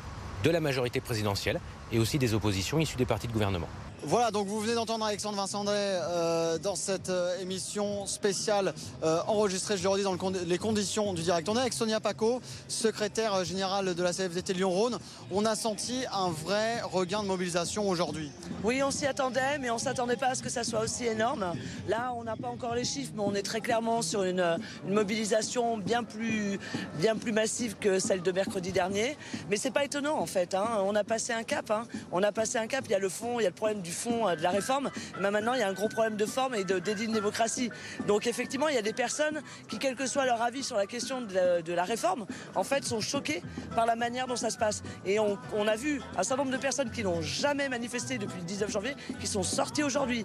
de 0.44 0.50
la 0.50 0.60
majorité 0.60 1.00
présidentielle 1.00 1.60
et 1.92 1.98
aussi 1.98 2.18
des 2.18 2.32
oppositions 2.32 2.78
issues 2.78 2.96
des 2.96 3.06
partis 3.06 3.26
de 3.26 3.32
gouvernement. 3.32 3.68
Voilà, 4.04 4.30
donc 4.30 4.46
vous 4.46 4.60
venez 4.60 4.74
d'entendre 4.74 5.04
Alexandre 5.04 5.36
Vincent 5.36 5.64
euh, 5.66 6.56
dans 6.58 6.76
cette 6.76 7.08
euh, 7.08 7.36
émission 7.40 8.06
spéciale 8.06 8.72
euh, 9.02 9.18
enregistrée, 9.26 9.76
je 9.76 9.82
le 9.82 9.88
redis, 9.88 10.04
dans 10.04 10.16
les 10.46 10.58
conditions 10.58 11.12
du 11.14 11.22
direct. 11.22 11.48
On 11.48 11.56
est 11.56 11.60
avec 11.60 11.72
Sonia 11.72 11.98
Paco, 11.98 12.40
secrétaire 12.68 13.44
générale 13.44 13.96
de 13.96 14.02
la 14.02 14.12
CFDT 14.12 14.54
Lyon-Rhône. 14.54 14.98
On 15.32 15.44
a 15.44 15.56
senti 15.56 16.04
un 16.12 16.30
vrai 16.30 16.80
regain 16.80 17.24
de 17.24 17.26
mobilisation 17.26 17.88
aujourd'hui. 17.88 18.30
Oui, 18.62 18.84
on 18.84 18.92
s'y 18.92 19.04
attendait, 19.04 19.58
mais 19.58 19.68
on 19.70 19.74
ne 19.74 19.80
s'attendait 19.80 20.16
pas 20.16 20.28
à 20.28 20.34
ce 20.36 20.44
que 20.44 20.48
ça 20.48 20.62
soit 20.62 20.80
aussi 20.80 21.04
énorme. 21.04 21.52
Là, 21.88 22.12
on 22.16 22.22
n'a 22.22 22.36
pas 22.36 22.48
encore 22.48 22.76
les 22.76 22.84
chiffres, 22.84 23.12
mais 23.16 23.24
on 23.26 23.34
est 23.34 23.42
très 23.42 23.60
clairement 23.60 24.02
sur 24.02 24.22
une, 24.22 24.58
mobilisation 24.86 25.76
bien 25.76 26.04
plus, 26.04 26.60
bien 26.98 27.16
plus 27.16 27.32
massive 27.32 27.74
que 27.80 27.98
celle 27.98 28.22
de 28.22 28.30
mercredi 28.30 28.70
dernier. 28.70 29.16
Mais 29.50 29.56
c'est 29.56 29.72
pas 29.72 29.84
étonnant, 29.84 30.18
en 30.20 30.26
fait. 30.26 30.54
Hein. 30.54 30.82
On 30.84 30.94
a 30.94 31.02
passé 31.02 31.32
un 31.32 31.42
cap. 31.42 31.72
Hein. 31.72 31.84
On 32.12 32.22
a 32.22 32.30
passé 32.30 32.58
un 32.58 32.68
cap. 32.68 32.84
Il 32.86 32.92
y 32.92 32.94
a 32.94 33.00
le 33.00 33.08
fond, 33.08 33.40
il 33.40 33.42
y 33.42 33.46
a 33.46 33.50
le 33.50 33.54
problème 33.54 33.82
du 33.82 33.87
fond 33.90 34.28
euh, 34.28 34.36
de 34.36 34.42
la 34.42 34.50
réforme. 34.50 34.90
Mais 35.20 35.30
maintenant, 35.30 35.54
il 35.54 35.60
y 35.60 35.62
a 35.62 35.68
un 35.68 35.72
gros 35.72 35.88
problème 35.88 36.16
de 36.16 36.26
forme 36.26 36.54
et 36.54 36.64
de 36.64 36.78
délit 36.78 37.06
de 37.06 37.12
démocratie. 37.12 37.70
Donc 38.06 38.26
effectivement, 38.26 38.68
il 38.68 38.74
y 38.74 38.78
a 38.78 38.82
des 38.82 38.92
personnes 38.92 39.42
qui, 39.68 39.78
quel 39.78 39.96
que 39.96 40.06
soit 40.06 40.24
leur 40.24 40.42
avis 40.42 40.62
sur 40.62 40.76
la 40.76 40.86
question 40.86 41.20
de 41.20 41.72
la, 41.72 41.84
réforme, 41.84 42.26
en 42.54 42.64
fait, 42.64 42.84
sont 42.84 43.00
choquées 43.00 43.42
par 43.74 43.86
la 43.86 43.96
manière 43.96 44.26
dont 44.26 44.36
ça 44.36 44.50
se 44.50 44.58
passe. 44.58 44.82
Et 45.06 45.18
on, 45.18 45.38
a 45.68 45.76
vu 45.76 46.00
un 46.16 46.22
certain 46.22 46.44
nombre 46.44 46.56
de 46.56 46.60
personnes 46.60 46.90
qui 46.90 47.02
n'ont 47.02 47.22
jamais 47.22 47.68
manifesté 47.68 48.18
depuis 48.18 48.38
le 48.38 48.44
19 48.44 48.70
janvier, 48.70 48.94
qui 49.20 49.26
sont 49.26 49.42
sorties 49.42 49.82
aujourd'hui. 49.82 50.24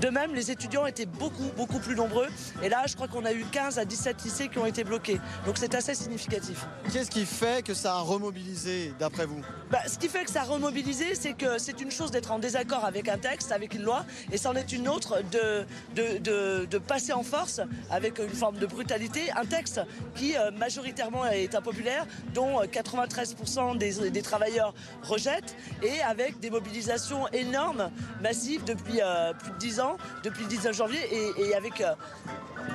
De 0.00 0.08
même, 0.08 0.34
les 0.34 0.50
étudiants 0.50 0.86
étaient 0.86 1.06
beaucoup, 1.06 1.50
beaucoup 1.56 1.78
plus 1.78 1.94
nombreux. 1.94 2.28
Et 2.62 2.68
là, 2.68 2.84
je 2.86 2.94
crois 2.94 3.08
qu'on 3.08 3.24
a 3.24 3.32
eu 3.32 3.44
15 3.44 3.78
à 3.78 3.84
17 3.84 4.22
lycées 4.24 4.48
qui 4.48 4.58
ont 4.58 4.66
été 4.66 4.84
bloqués. 4.84 5.20
Donc 5.46 5.58
c'est 5.58 5.74
assez 5.74 5.94
significatif. 5.94 6.66
Qu'est-ce 6.92 7.10
qui 7.10 7.26
fait 7.26 7.64
que 7.64 7.74
ça 7.74 7.94
a 7.94 8.00
remobilisé, 8.00 8.92
d'après 8.98 9.26
vous? 9.26 9.40
Bah, 9.70 9.80
Ce 9.86 9.98
qui 9.98 10.08
fait 10.08 10.24
que 10.24 10.30
ça 10.30 10.42
a 10.42 10.44
remobilisé, 10.44 11.14
c'est 11.14 11.34
que 11.34 11.58
c'est 11.58 11.80
une 11.80 11.90
chose 11.90 12.10
d'être 12.10 12.32
en 12.32 12.38
désaccord 12.38 12.84
avec 12.84 12.91
un 13.08 13.18
texte, 13.18 13.52
avec 13.52 13.74
une 13.74 13.82
loi, 13.82 14.04
et 14.30 14.36
c'en 14.36 14.54
est 14.54 14.72
une 14.72 14.88
autre 14.88 15.22
de, 15.30 15.64
de, 15.94 16.78
passer 16.78 17.12
en 17.12 17.22
force 17.22 17.60
avec 17.90 18.18
une 18.18 18.28
forme 18.28 18.58
de 18.58 18.66
brutalité 18.66 19.30
un 19.36 19.44
texte 19.44 19.80
qui 20.14 20.36
euh, 20.36 20.50
majoritairement 20.50 21.26
est 21.26 21.54
impopulaire, 21.54 22.06
dont 22.34 22.62
93% 22.62 23.78
des, 23.78 24.10
des, 24.10 24.22
travailleurs 24.22 24.74
rejettent, 25.02 25.56
et 25.82 26.02
avec 26.02 26.40
des 26.40 26.50
mobilisations 26.50 27.28
énormes, 27.28 27.90
massives 28.20 28.64
depuis 28.64 29.00
euh, 29.02 29.32
plus 29.34 29.52
de 29.52 29.58
10 29.58 29.80
ans, 29.80 29.96
depuis 30.22 30.42
le 30.42 30.48
19 30.48 30.76
janvier, 30.76 31.00
et, 31.38 31.54
avec 31.54 31.80
euh, 31.80 31.94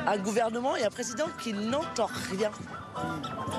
un 0.06 0.17
gouvernement 0.17 0.76
et 0.76 0.84
un 0.86 0.89
président 0.89 1.28
qui 1.41 1.54
n'entend 1.54 2.10
rien. 2.32 2.52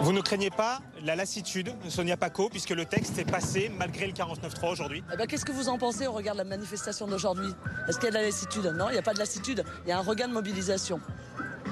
Vous 0.01 0.13
ne 0.13 0.21
craignez 0.21 0.51
pas 0.51 0.81
la 1.05 1.15
lassitude, 1.15 1.73
Sonia 1.89 2.17
Paco, 2.17 2.49
puisque 2.49 2.71
le 2.71 2.85
texte 2.85 3.19
est 3.19 3.31
passé 3.31 3.71
malgré 3.77 4.07
le 4.07 4.13
49-3 4.13 4.73
aujourd'hui? 4.73 5.05
Eh 5.13 5.17
ben, 5.17 5.27
Qu'est-ce 5.27 5.45
que 5.45 5.53
vous 5.53 5.69
en 5.69 5.79
pensez 5.79 6.07
au 6.07 6.13
regard 6.13 6.35
de 6.35 6.39
la 6.39 6.45
manifestation 6.45 7.07
d'aujourd'hui? 7.07 7.51
Est-ce 7.89 7.99
qu'il 7.99 8.07
y 8.07 8.09
a 8.09 8.13
de 8.13 8.17
la 8.17 8.23
lassitude? 8.23 8.67
Non, 8.77 8.89
il 8.89 8.93
n'y 8.93 8.99
a 8.99 9.03
pas 9.03 9.15
de 9.15 9.19
lassitude. 9.19 9.65
Il 9.85 9.91
y 9.91 9.93
a 9.93 9.99
un 9.99 10.03
regain 10.03 10.29
de 10.29 10.33
mobilisation. 10.33 11.01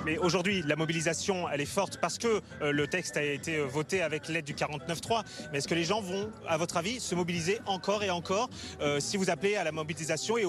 Mais 0.06 0.18
aujourd'hui, 0.18 0.62
la 0.64 0.76
mobilisation, 0.76 1.48
elle 1.48 1.60
est 1.60 1.66
forte 1.66 1.98
parce 2.00 2.16
que 2.16 2.40
euh, 2.62 2.70
le 2.70 2.86
texte 2.86 3.16
a 3.16 3.24
été 3.24 3.56
euh, 3.56 3.64
voté 3.64 4.02
avec 4.02 4.28
l'aide 4.28 4.44
du 4.44 4.54
49-3. 4.54 5.24
Mais 5.50 5.58
est-ce 5.58 5.66
que 5.66 5.74
les 5.74 5.82
gens 5.82 6.00
vont, 6.00 6.30
à 6.46 6.56
votre 6.58 6.76
avis, 6.76 7.00
se 7.00 7.16
mobiliser 7.16 7.58
encore 7.66 8.04
et 8.04 8.10
encore 8.10 8.48
euh, 8.80 9.00
si 9.00 9.16
vous 9.16 9.30
appelez 9.30 9.56
à 9.56 9.64
la 9.64 9.72
mobilisation 9.72 10.38
et, 10.38 10.44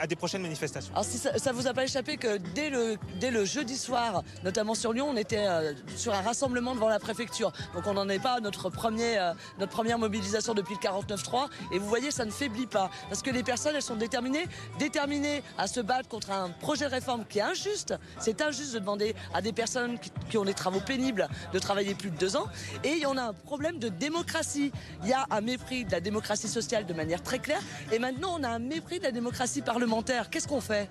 à 0.00 0.06
des 0.06 0.14
prochaines 0.14 0.42
manifestations? 0.42 0.92
Alors 0.92 1.04
si 1.04 1.18
ça, 1.18 1.32
ne 1.32 1.52
vous 1.56 1.66
a 1.66 1.74
pas 1.74 1.82
échappé 1.82 2.16
que 2.16 2.36
dès 2.54 2.70
le, 2.70 2.96
dès 3.18 3.32
le 3.32 3.44
jeudi 3.44 3.76
soir, 3.76 4.22
notamment 4.44 4.76
sur 4.76 4.92
Lyon, 4.92 5.08
on 5.10 5.16
était 5.16 5.48
sur 5.96 6.14
un 6.14 6.20
rassemblement 6.22 6.76
devant 6.76 6.88
la 6.88 7.00
préfecture. 7.00 7.50
Donc 7.74 7.88
on 7.88 7.94
n'en 7.94 8.08
est 8.08 8.22
pas 8.22 8.34
à 8.34 8.40
notre, 8.40 8.70
premier, 8.70 9.32
notre 9.58 9.72
première 9.72 9.98
mobilisation 9.98 10.54
depuis 10.54 10.76
le 10.80 10.88
49-3. 10.88 11.48
Et 11.72 11.80
vous 11.80 11.88
voyez, 11.88 12.12
ça 12.12 12.24
ne 12.24 12.30
faiblit 12.30 12.68
pas. 12.68 12.88
Parce 13.08 13.22
que 13.22 13.30
les 13.30 13.42
personnes, 13.42 13.74
elles 13.74 13.82
sont 13.82 13.96
déterminées, 13.96 14.46
déterminées 14.78 15.42
à 15.58 15.66
se 15.66 15.80
battre 15.80 16.08
contre 16.08 16.30
un 16.30 16.50
projet 16.50 16.84
de 16.84 16.90
réforme 16.90 17.24
qui 17.28 17.40
est 17.40 17.42
injuste. 17.42 17.94
C'est 18.20 18.40
injuste 18.40 18.75
de 18.76 18.80
demander 18.80 19.14
à 19.34 19.42
des 19.42 19.52
personnes 19.52 19.98
qui, 20.28 20.38
ont 20.38 20.44
des 20.44 20.54
travaux 20.54 20.80
pénibles 20.80 21.28
de 21.52 21.58
travailler 21.58 21.94
plus 21.94 22.10
de 22.10 22.16
deux 22.16 22.36
ans. 22.36 22.46
Et 22.84 22.90
il 22.90 22.98
y 22.98 23.06
en 23.06 23.16
a 23.16 23.22
un 23.22 23.32
problème 23.32 23.78
de 23.78 23.88
démocratie. 23.88 24.70
Il 25.02 25.08
y 25.08 25.12
a 25.12 25.26
un 25.30 25.40
mépris 25.40 25.84
de 25.84 25.92
la 25.92 26.00
démocratie 26.00 26.48
sociale 26.48 26.86
de 26.86 26.94
manière 26.94 27.22
très 27.22 27.38
claire. 27.38 27.60
Et 27.92 27.98
maintenant, 27.98 28.36
on 28.38 28.42
a 28.42 28.48
un 28.48 28.58
mépris 28.58 28.98
de 28.98 29.04
la 29.04 29.12
démocratie 29.12 29.62
parlementaire. 29.62 30.30
Qu'est-ce 30.30 30.48
qu'on 30.48 30.60
fait? 30.60 30.88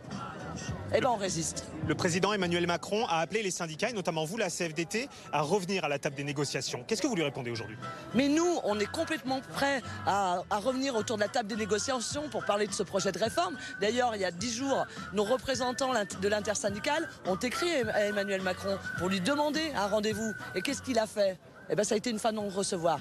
Eh 0.94 1.00
bien, 1.00 1.10
on 1.10 1.16
résiste. 1.16 1.66
Le 1.88 1.96
président 1.96 2.34
Emmanuel 2.34 2.68
Macron 2.68 3.06
a 3.08 3.20
appelé 3.20 3.44
les 3.44 3.52
syndicats, 3.52 3.90
et 3.90 3.94
notamment 3.94 4.26
vous, 4.26 4.38
la 4.38 4.50
CFDT, 4.50 5.10
à 5.32 5.42
revenir 5.42 5.84
à 5.84 5.90
la 5.90 6.00
table 6.00 6.16
des 6.16 6.24
négociations. 6.24 6.84
Qu'est-ce 6.88 7.02
que 7.02 7.08
vous 7.08 7.16
lui 7.16 7.24
répondez 7.24 7.52
aujourd'hui? 7.52 7.78
Mais 8.14 8.28
nous, 8.28 8.60
on 8.64 8.80
est 8.80 8.92
complètement 8.92 9.42
prêts 9.54 9.82
à, 10.06 10.44
revenir 10.52 10.96
autour 10.96 11.18
de 11.18 11.22
la 11.22 11.28
table 11.28 11.50
des 11.50 11.56
négociations 11.56 12.30
pour 12.30 12.46
parler 12.46 12.68
de 12.68 12.74
ce 12.74 12.84
projet 12.84 13.12
de 13.12 13.20
réforme. 13.20 13.58
D'ailleurs, 13.82 14.16
il 14.16 14.22
y 14.22 14.26
a 14.26 14.32
dix 14.32 14.54
jours, 14.54 14.86
nos 15.14 15.24
représentants 15.24 15.92
de 15.94 16.28
l'intersyndical 16.28 17.08
ont 17.26 17.36
écrit 17.36 17.70
à 17.94 18.06
Emmanuel 18.06 18.42
Macron 18.42 18.78
pour 18.98 19.10
lui 19.10 19.22
demander 19.22 19.72
un 19.76 19.88
rendez-vous. 19.88 20.34
Et 20.56 20.62
qu'est-ce 20.62 20.82
qu'il 20.82 21.00
a 21.00 21.08
fait? 21.08 21.38
Eh 21.70 21.76
bien, 21.76 21.84
ça 21.84 21.96
a 21.96 21.98
été 21.98 22.10
une 22.10 22.20
fin 22.20 22.32
de 22.32 22.38
non-recevoir. 22.38 23.00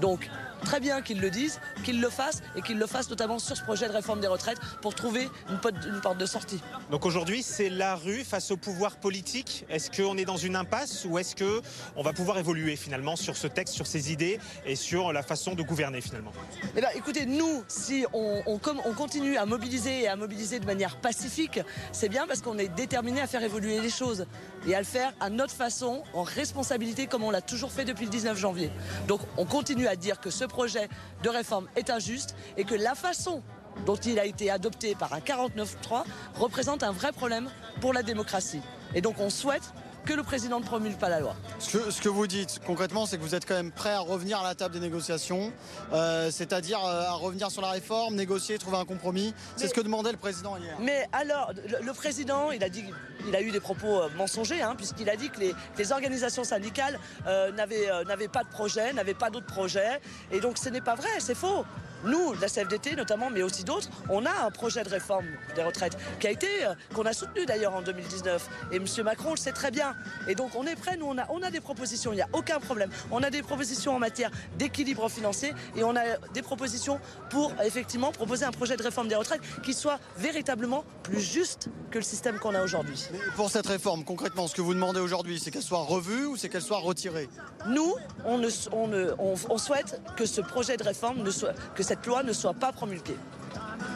Donc, 0.00 0.30
très 0.62 0.80
bien 0.80 1.02
qu'ils 1.02 1.20
le 1.20 1.30
disent, 1.30 1.60
qu'ils 1.84 2.00
le 2.00 2.10
fassent 2.10 2.42
et 2.54 2.62
qu'ils 2.62 2.78
le 2.78 2.86
fassent 2.86 3.10
notamment 3.10 3.38
sur 3.38 3.56
ce 3.56 3.62
projet 3.62 3.88
de 3.88 3.92
réforme 3.92 4.20
des 4.20 4.26
retraites 4.26 4.58
pour 4.82 4.94
trouver 4.94 5.28
une, 5.48 5.58
porte 6.00 6.18
de 6.18 6.26
sortie. 6.26 6.62
Donc 6.90 7.04
aujourd'hui, 7.04 7.42
c'est 7.42 7.68
la 7.68 7.96
rue 7.96 8.22
face 8.22 8.52
au 8.52 8.56
pouvoir 8.56 8.96
politique. 8.96 9.64
Est-ce 9.68 9.90
qu'on 9.90 10.16
est 10.16 10.24
dans 10.24 10.36
une 10.36 10.54
impasse 10.54 11.04
ou 11.04 11.18
est-ce 11.18 11.34
qu'on 11.34 12.02
va 12.02 12.12
pouvoir 12.12 12.38
évoluer 12.38 12.76
finalement 12.76 13.16
sur 13.16 13.36
ce 13.36 13.48
texte, 13.48 13.74
sur 13.74 13.88
ses 13.88 14.12
idées 14.12 14.38
et 14.64 14.76
sur 14.76 15.12
la 15.12 15.24
façon 15.24 15.54
de 15.54 15.62
gouverner 15.64 16.00
finalement? 16.00 16.32
Eh 16.76 16.80
bien, 16.80 16.90
écoutez, 16.94 17.26
nous, 17.26 17.64
si 17.66 18.06
on, 18.12 18.40
on, 18.46 18.60
on 18.84 18.92
continue 18.92 19.36
à 19.36 19.46
mobiliser 19.46 20.02
et 20.02 20.08
à 20.08 20.14
mobiliser 20.14 20.60
de 20.60 20.66
manière 20.66 20.96
pacifique, 20.96 21.60
c'est 21.90 22.08
bien 22.08 22.26
parce 22.28 22.40
qu'on 22.40 22.58
est 22.58 22.68
déterminé 22.68 23.20
à 23.20 23.26
faire 23.26 23.42
évoluer 23.42 23.80
les 23.80 23.90
choses 23.90 24.26
et 24.68 24.74
à 24.74 24.78
le 24.78 24.84
faire 24.84 25.12
à 25.18 25.28
notre 25.28 25.54
façon, 25.54 26.04
en 26.14 26.22
responsabilité, 26.22 27.08
comme 27.08 27.24
on 27.24 27.30
l'a 27.32 27.40
toujours 27.42 27.72
fait 27.72 27.84
depuis 27.84 28.04
le 28.04 28.10
19 28.12 28.38
janvier. 28.38 28.70
Donc 29.08 29.20
on 29.36 29.44
continue 29.44 29.88
à 29.88 29.96
dire 29.96 30.20
que 30.20 30.30
ce 30.30 30.44
projet 30.44 30.88
de 31.24 31.28
réforme 31.28 31.66
est 31.74 31.90
injuste 31.90 32.36
et 32.56 32.62
que 32.64 32.76
la 32.76 32.94
façon 32.94 33.42
dont 33.84 33.96
il 33.96 34.18
a 34.18 34.24
été 34.24 34.50
adopté 34.50 34.94
par 34.94 35.12
un 35.12 35.18
49-3 35.20 36.04
représente 36.34 36.82
un 36.82 36.92
vrai 36.92 37.12
problème 37.12 37.50
pour 37.80 37.92
la 37.92 38.02
démocratie. 38.02 38.60
Et 38.94 39.00
donc 39.00 39.16
on 39.18 39.30
souhaite 39.30 39.72
que 40.04 40.12
le 40.14 40.22
président 40.22 40.60
ne 40.60 40.64
promulgue 40.64 40.96
pas 40.98 41.08
la 41.08 41.18
loi. 41.18 41.34
Ce 41.58 41.76
que, 41.76 41.90
ce 41.90 42.00
que 42.00 42.08
vous 42.08 42.28
dites 42.28 42.60
concrètement, 42.64 43.06
c'est 43.06 43.18
que 43.18 43.22
vous 43.22 43.34
êtes 43.34 43.44
quand 43.44 43.56
même 43.56 43.72
prêt 43.72 43.90
à 43.90 43.98
revenir 43.98 44.38
à 44.38 44.44
la 44.44 44.54
table 44.54 44.74
des 44.74 44.80
négociations, 44.80 45.52
euh, 45.92 46.30
c'est-à-dire 46.30 46.78
euh, 46.84 47.02
à 47.08 47.12
revenir 47.14 47.50
sur 47.50 47.60
la 47.60 47.70
réforme, 47.70 48.14
négocier, 48.14 48.56
trouver 48.56 48.76
un 48.78 48.84
compromis. 48.84 49.34
C'est 49.56 49.66
ce 49.66 49.74
que 49.74 49.80
demandait 49.80 50.12
le 50.12 50.16
président 50.16 50.56
hier. 50.56 50.76
Mais 50.80 51.08
alors, 51.12 51.52
le, 51.54 51.84
le 51.84 51.92
président, 51.92 52.52
il 52.52 52.62
a 52.62 52.68
dit, 52.68 52.84
il 53.26 53.36
a 53.36 53.42
eu 53.42 53.50
des 53.50 53.60
propos 53.60 54.02
euh, 54.02 54.08
mensongers, 54.16 54.62
hein, 54.62 54.74
puisqu'il 54.76 55.10
a 55.10 55.16
dit 55.16 55.30
que 55.30 55.40
les, 55.40 55.92
organisations 55.92 56.44
syndicales 56.44 56.98
euh, 57.26 57.52
n'avaient 57.52 57.90
euh, 57.90 58.04
n'avaient 58.04 58.28
pas 58.28 58.42
de 58.42 58.48
projet, 58.48 58.92
n'avaient 58.92 59.14
pas 59.14 59.30
d'autres 59.30 59.46
projets, 59.46 60.00
et 60.32 60.40
donc 60.40 60.58
ce 60.58 60.68
n'est 60.68 60.80
pas 60.80 60.94
vrai, 60.94 61.08
c'est 61.20 61.34
faux. 61.36 61.64
Nous, 62.04 62.34
la 62.40 62.48
CFDT 62.48 62.94
notamment, 62.94 63.30
mais 63.30 63.42
aussi 63.42 63.64
d'autres, 63.64 63.88
on 64.10 64.26
a 64.26 64.46
un 64.46 64.50
projet 64.50 64.84
de 64.84 64.88
réforme 64.88 65.24
des 65.54 65.62
retraites 65.62 65.96
qui 66.20 66.26
a 66.26 66.30
été, 66.30 66.46
qu'on 66.94 67.06
a 67.06 67.12
soutenu 67.12 67.46
d'ailleurs 67.46 67.74
en 67.74 67.82
2019. 67.82 68.48
Et 68.70 68.76
M. 68.76 68.84
Macron 69.02 69.30
le 69.32 69.36
sait 69.36 69.52
très 69.52 69.70
bien. 69.70 69.94
Et 70.28 70.34
donc 70.34 70.54
on 70.54 70.66
est 70.66 70.76
prêt, 70.76 70.96
nous 70.96 71.06
on 71.06 71.18
a, 71.18 71.26
on 71.30 71.42
a 71.42 71.50
des 71.50 71.60
propositions, 71.60 72.12
il 72.12 72.16
n'y 72.16 72.22
a 72.22 72.28
aucun 72.32 72.60
problème. 72.60 72.90
On 73.10 73.22
a 73.22 73.30
des 73.30 73.42
propositions 73.42 73.96
en 73.96 73.98
matière 73.98 74.30
d'équilibre 74.58 75.08
financier 75.08 75.54
et 75.74 75.82
on 75.84 75.96
a 75.96 76.18
des 76.34 76.42
propositions 76.42 77.00
pour 77.30 77.52
effectivement 77.64 78.12
proposer 78.12 78.44
un 78.44 78.52
projet 78.52 78.76
de 78.76 78.82
réforme 78.82 79.08
des 79.08 79.16
retraites 79.16 79.40
qui 79.62 79.72
soit 79.72 79.98
véritablement 80.18 80.84
plus 81.02 81.20
juste 81.20 81.68
que 81.90 81.98
le 81.98 82.04
système 82.04 82.38
qu'on 82.38 82.54
a 82.54 82.62
aujourd'hui. 82.62 83.08
Pour 83.34 83.50
cette 83.50 83.66
réforme, 83.66 84.04
concrètement, 84.04 84.46
ce 84.46 84.54
que 84.54 84.62
vous 84.62 84.74
demandez 84.74 85.00
aujourd'hui, 85.00 85.38
c'est 85.38 85.50
qu'elle 85.50 85.62
soit 85.62 85.82
revue 85.82 86.26
ou 86.26 86.36
c'est 86.36 86.48
qu'elle 86.48 86.62
soit 86.62 86.78
retirée 86.78 87.28
Nous, 87.68 87.94
on 88.24 89.58
souhaite 89.58 90.00
que 90.16 90.26
ce 90.26 90.40
projet 90.40 90.76
de 90.76 90.82
réforme, 90.84 91.22
ne 91.22 91.30
soit, 91.30 91.52
que 91.74 91.82
cette 91.82 92.06
loi 92.06 92.22
ne 92.22 92.32
soit 92.32 92.54
pas 92.54 92.72
promulguée. 92.72 93.16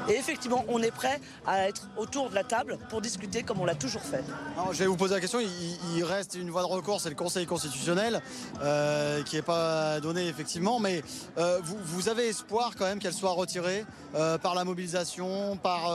Et 0.09 0.15
effectivement, 0.15 0.65
on 0.69 0.83
est 0.83 0.91
prêt 0.91 1.21
à 1.47 1.69
être 1.69 1.89
autour 1.97 2.31
de 2.31 2.35
la 2.35 2.45
table 2.45 2.79
pour 2.89 3.01
discuter 3.01 3.43
comme 3.43 3.61
on 3.61 3.65
l'a 3.65 3.75
toujours 3.75 4.03
fait. 4.03 4.23
Alors, 4.57 4.73
je 4.73 4.79
vais 4.81 4.87
vous 4.87 4.97
poser 4.97 5.15
la 5.15 5.21
question. 5.21 5.41
Il, 5.41 5.49
il 5.97 6.05
reste 6.05 6.35
une 6.35 6.51
voie 6.51 6.63
de 6.63 6.67
recours, 6.69 7.01
c'est 7.01 7.09
le 7.11 7.15
Conseil 7.15 7.47
constitutionnel, 7.47 8.21
euh, 8.63 9.23
qui 9.23 9.37
n'est 9.37 9.43
pas 9.43 10.01
donné 10.01 10.27
effectivement. 10.29 10.81
Mais 10.81 11.03
euh, 11.39 11.59
vous, 11.63 11.77
vous 11.85 12.09
avez 12.09 12.29
espoir 12.29 12.73
quand 12.77 12.85
même 12.87 12.99
qu'elle 12.99 13.13
soit 13.15 13.31
retirée 13.33 13.85
euh, 14.15 14.39
par 14.39 14.55
la 14.55 14.65
mobilisation, 14.65 15.57
par, 15.57 15.93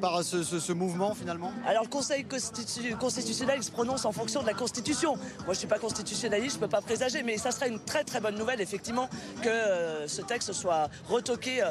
par 0.00 0.22
ce, 0.24 0.42
ce- 0.42 0.58
ce 0.60 0.72
mouvement 0.72 1.14
finalement? 1.14 1.52
Alors 1.66 1.84
le 1.84 1.88
Conseil 1.88 2.24
constitu- 2.24 2.96
constitutionnel 2.96 3.58
il 3.58 3.64
se 3.64 3.70
prononce 3.70 4.04
en 4.04 4.12
fonction 4.12 4.42
de 4.42 4.46
la 4.46 4.54
Constitution. 4.54 5.14
Moi 5.16 5.22
je 5.48 5.50
ne 5.50 5.54
suis 5.54 5.66
pas 5.68 5.78
constitutionnaliste, 5.78 6.52
je 6.52 6.60
ne 6.60 6.60
peux 6.66 6.68
pas 6.70 6.80
présager, 6.80 7.22
mais 7.22 7.38
ça 7.38 7.50
serait 7.50 7.68
une 7.68 7.78
très 7.80 8.04
très 8.04 8.20
bonne 8.20 8.36
nouvelle 8.36 8.60
effectivement 8.60 9.08
que 9.42 10.06
ce 10.06 10.22
texte 10.22 10.52
soit 10.52 10.88
retoqué. 11.08 11.62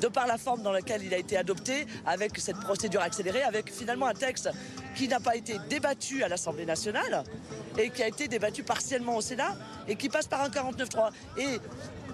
De 0.00 0.08
par 0.08 0.26
la 0.26 0.38
forme 0.38 0.62
dans 0.62 0.72
laquelle 0.72 1.02
il 1.04 1.14
a 1.14 1.18
été 1.18 1.36
adopté, 1.36 1.86
avec 2.06 2.38
cette 2.38 2.58
procédure 2.58 3.00
accélérée, 3.00 3.42
avec 3.42 3.72
finalement 3.72 4.06
un 4.06 4.14
texte 4.14 4.50
qui 4.94 5.08
n'a 5.08 5.20
pas 5.20 5.36
été 5.36 5.56
débattu 5.68 6.22
à 6.22 6.28
l'Assemblée 6.28 6.66
nationale 6.66 7.24
et 7.78 7.90
qui 7.90 8.02
a 8.02 8.08
été 8.08 8.28
débattu 8.28 8.62
partiellement 8.62 9.16
au 9.16 9.20
Sénat 9.20 9.56
et 9.88 9.96
qui 9.96 10.08
passe 10.08 10.26
par 10.26 10.42
un 10.42 10.48
49-3. 10.48 11.10
Et 11.38 11.58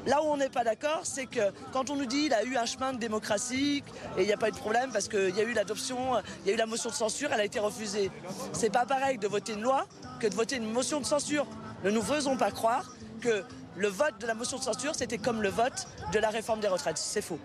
Là 0.07 0.23
où 0.23 0.27
on 0.27 0.39
n'est 0.39 0.49
pas 0.49 0.65
d'accord, 0.65 1.01
c'est 1.03 1.27
que 1.27 1.53
quand 1.71 1.91
on 1.91 1.97
nous 1.97 2.07
dit 2.07 2.25
qu'il 2.25 2.33
a 2.33 2.43
eu 2.43 2.57
un 2.57 2.65
chemin 2.65 2.95
de 2.95 2.99
démocratie 2.99 3.83
et 4.17 4.23
il 4.23 4.27
n'y 4.27 4.33
a 4.33 4.39
pas 4.39 4.49
eu 4.49 4.53
de 4.53 4.57
problème 4.57 4.91
parce 4.91 5.07
qu'il 5.07 5.37
y 5.37 5.41
a 5.41 5.43
eu 5.43 5.53
l'adoption, 5.53 5.99
il 6.45 6.49
y 6.49 6.51
a 6.51 6.55
eu 6.55 6.57
la 6.57 6.65
motion 6.65 6.89
de 6.89 6.95
censure, 6.95 7.29
elle 7.31 7.41
a 7.41 7.45
été 7.45 7.59
refusée. 7.59 8.11
C'est 8.55 8.71
pas 8.71 8.87
pareil 8.87 9.19
de 9.19 9.29
voter 9.29 9.53
une 9.53 9.61
loi 9.61 9.87
que 10.19 10.27
de 10.27 10.35
voter 10.35 10.57
une 10.57 10.71
motion 10.71 11.01
de 11.01 11.05
censure. 11.05 11.47
Ne 11.85 11.91
nous 11.91 12.01
faisons 12.01 12.39
pas 12.39 12.51
croire 12.51 12.95
que 13.21 13.45
le 13.79 13.89
vote 13.89 14.21
de 14.21 14.27
la 14.27 14.35
motion 14.35 14.59
de 14.59 14.63
censure, 14.63 14.95
c'était 14.95 15.19
comme 15.19 15.41
le 15.41 15.49
vote 15.49 15.87
de 16.13 16.19
la 16.19 16.31
réforme 16.31 16.61
des 16.61 16.69
retraites. 16.69 16.99
C'est 16.99 17.23
faux. 17.23 17.39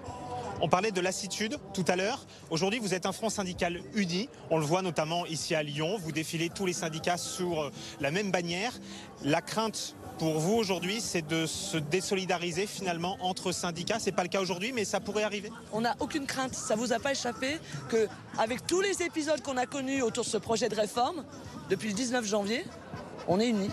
On 0.62 0.68
parlait 0.68 0.92
de 0.92 1.02
lassitude 1.02 1.58
tout 1.74 1.86
à 1.88 1.96
l'heure. 1.96 2.26
Aujourd'hui, 2.50 2.80
vous 2.80 2.94
êtes 2.94 3.06
un 3.06 3.12
front 3.12 3.30
syndical 3.30 3.82
uni. 3.94 4.30
On 4.50 4.58
le 4.58 4.66
voit 4.66 4.82
notamment 4.82 5.26
ici 5.26 5.54
à 5.56 5.62
Lyon. 5.62 5.98
Vous 6.00 6.12
défilez 6.12 6.50
tous 6.50 6.66
les 6.66 6.74
syndicats 6.74 7.18
sur 7.18 7.62
euh, 7.62 7.72
la 8.00 8.12
même 8.12 8.32
bannière. 8.32 8.74
La 9.24 9.42
crainte 9.42 9.96
pour 10.18 10.40
vous 10.40 10.54
aujourd'hui, 10.54 11.02
c'est 11.02 11.26
de 11.28 11.46
se 11.46 11.78
désolidariser 11.78 12.66
finalement 12.66 13.18
entre 13.20 13.52
syndicats. 13.52 14.00
C'est 14.00 14.12
pas 14.12 14.24
le 14.24 14.30
cas 14.30 14.42
aujourd'hui, 14.42 14.72
mais 14.72 14.86
ça 14.86 15.00
pourrait 15.00 15.24
arriver. 15.24 15.52
On 15.72 15.82
n'a 15.82 15.96
aucune 16.00 16.26
crainte. 16.26 16.56
Ça 16.56 16.76
vous 16.76 16.94
a 16.94 17.00
pas 17.00 17.12
échappé 17.12 17.60
que, 17.90 18.08
avec 18.40 18.66
tous 18.66 18.82
les 18.82 19.04
épisodes 19.04 19.42
qu'on 19.42 19.58
a 19.58 19.66
connus 19.66 20.02
autour 20.02 20.24
de 20.24 20.30
ce 20.30 20.38
projet 20.38 20.70
de 20.70 20.76
réforme, 20.76 21.26
depuis 21.70 21.90
le 21.90 21.96
19 21.96 22.26
janvier, 22.26 22.66
on 23.28 23.40
est 23.40 23.50
unis 23.50 23.72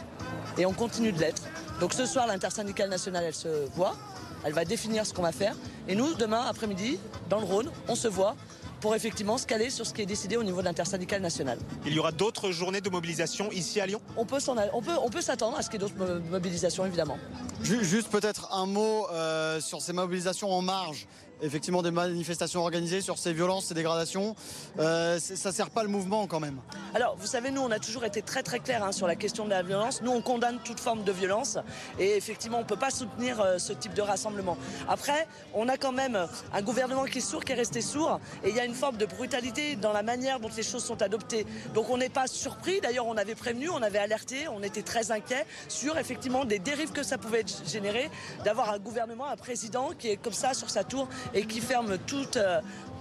et 0.59 0.67
on 0.67 0.73
continue 0.73 1.13
de 1.13 1.21
l'être. 1.21 1.43
Donc 1.81 1.95
ce 1.95 2.05
soir, 2.07 2.27
l'intersyndicale 2.27 2.91
nationale, 2.91 3.25
elle 3.27 3.35
se 3.35 3.49
voit, 3.75 3.97
elle 4.45 4.53
va 4.53 4.65
définir 4.65 5.07
ce 5.07 5.15
qu'on 5.15 5.23
va 5.23 5.33
faire. 5.33 5.55
Et 5.89 5.95
nous, 5.95 6.15
demain 6.15 6.43
après-midi, 6.47 6.99
dans 7.29 7.41
le 7.41 7.47
Rhône, 7.47 7.71
on 7.89 7.95
se 7.95 8.07
voit 8.09 8.37
pour 8.81 8.95
effectivement 8.95 9.37
se 9.39 9.47
caler 9.47 9.69
sur 9.71 9.87
ce 9.87 9.93
qui 9.93 10.01
est 10.03 10.07
décidé 10.07 10.37
au 10.37 10.43
niveau 10.43 10.61
de 10.61 10.65
l'intersyndicale 10.67 11.21
nationale. 11.21 11.59
Il 11.85 11.93
y 11.93 11.99
aura 11.99 12.13
d'autres 12.13 12.51
journées 12.51 12.81
de 12.81 12.89
mobilisation 12.89 13.51
ici 13.53 13.81
à 13.81 13.87
Lyon? 13.87 14.01
On 14.17 14.25
peut 14.25 14.41
s'en 14.41 14.57
aller- 14.57 14.71
on 14.73 14.81
peut, 14.81 14.97
on 15.03 15.11
peut 15.11 15.21
s'attendre 15.21 15.59
à 15.59 15.63
ce 15.63 15.69
qu'il 15.69 15.81
y 15.81 15.85
ait 15.85 15.89
d'autres 15.89 15.99
mo- 15.99 16.21
mobilisations, 16.31 16.87
évidemment. 16.87 17.19
Ju- 17.63 17.85
Juste 17.85 18.09
peut-être 18.09 18.53
un 18.55 18.65
mot 18.67 19.07
euh, 19.13 19.61
sur 19.61 19.83
ces 19.83 19.93
mobilisations 19.93 20.51
en 20.51 20.63
marge, 20.63 21.07
effectivement 21.43 21.83
des 21.83 21.91
manifestations 21.91 22.61
organisées, 22.61 23.01
sur 23.01 23.19
ces 23.19 23.33
violences, 23.33 23.67
ces 23.67 23.75
dégradations. 23.75 24.35
Euh, 24.79 25.19
ça 25.19 25.53
sert 25.53 25.71
pas 25.71 25.83
le 25.83 25.89
mouvement 25.89 26.27
quand 26.27 26.41
même. 26.41 26.59
Alors, 26.95 27.17
vous 27.17 27.27
savez, 27.27 27.51
nous, 27.51 27.61
on 27.61 27.71
a 27.71 27.79
toujours 27.79 28.05
été 28.05 28.23
très 28.23 28.43
très 28.43 28.59
clair 28.59 28.85
hein, 28.85 28.93
sur 28.93 29.07
la 29.07 29.17
question 29.17 29.45
de 29.45 29.51
la 29.51 29.63
violence. 29.63 30.03
Nous, 30.03 30.11
on 30.11 30.21
condamne 30.21 30.59
toute 30.65 30.81
forme 30.81 31.05
de 31.05 31.13
violence 31.13 31.59
et 31.99 32.17
effectivement, 32.17 32.59
on 32.59 32.63
ne 32.63 32.67
peut 32.67 32.77
pas 32.77 32.91
soutenir 32.91 33.41
euh, 33.41 33.59
ce 33.59 33.73
type 33.73 33.95
de 33.95 34.03
rassemblement. 34.03 34.57
Après, 34.89 35.27
on 35.55 35.69
a 35.69 35.77
quand 35.77 35.93
même 35.93 36.27
un 36.53 36.63
gouvernement 36.63 37.05
qui 37.05 37.19
est 37.19 37.23
sourd, 37.23 37.45
qui 37.45 37.53
est 37.53 37.57
resté 37.57 37.81
sourd, 37.81 38.21
et 38.45 38.51
il 38.51 38.57
y 38.57 38.61
a 38.61 38.65
une 38.65 38.75
forme 38.75 38.97
de 38.97 39.07
brutalité 39.07 39.77
dans 39.77 39.93
la 39.93 40.03
manière 40.03 40.41
dont 40.41 40.51
les 40.57 40.63
choses 40.63 40.85
sont 40.85 41.03
adoptées. 41.03 41.47
Donc, 41.75 41.91
on 41.91 41.99
n'est 41.99 42.09
pas 42.09 42.27
surpris. 42.27 42.81
D'ailleurs, 42.81 43.07
on 43.07 43.17
avait 43.17 43.35
prévenu, 43.35 43.71
on 43.71 43.83
avait 43.83 43.99
alerté, 43.99 44.49
on 44.49 44.63
était 44.63 44.83
très 44.83 45.11
inquiet 45.11 45.47
sur 45.69 45.99
effectivement 45.99 46.45
des 46.45 46.59
dérives 46.59 46.93
que 46.93 47.03
ça 47.03 47.19
pouvait 47.19 47.45
générer, 47.67 48.11
d'avoir 48.45 48.71
un 48.71 48.79
gouvernement, 48.79 49.27
un 49.29 49.37
président 49.37 49.91
qui 49.99 50.09
est 50.09 50.17
comme 50.17 50.33
ça 50.33 50.55
sur 50.55 50.71
sa 50.71 50.85
tour 50.85 51.09
et 51.35 51.45
qui 51.47 51.61
ferme 51.61 51.99
toute. 51.99 52.37
euh, 52.37 52.61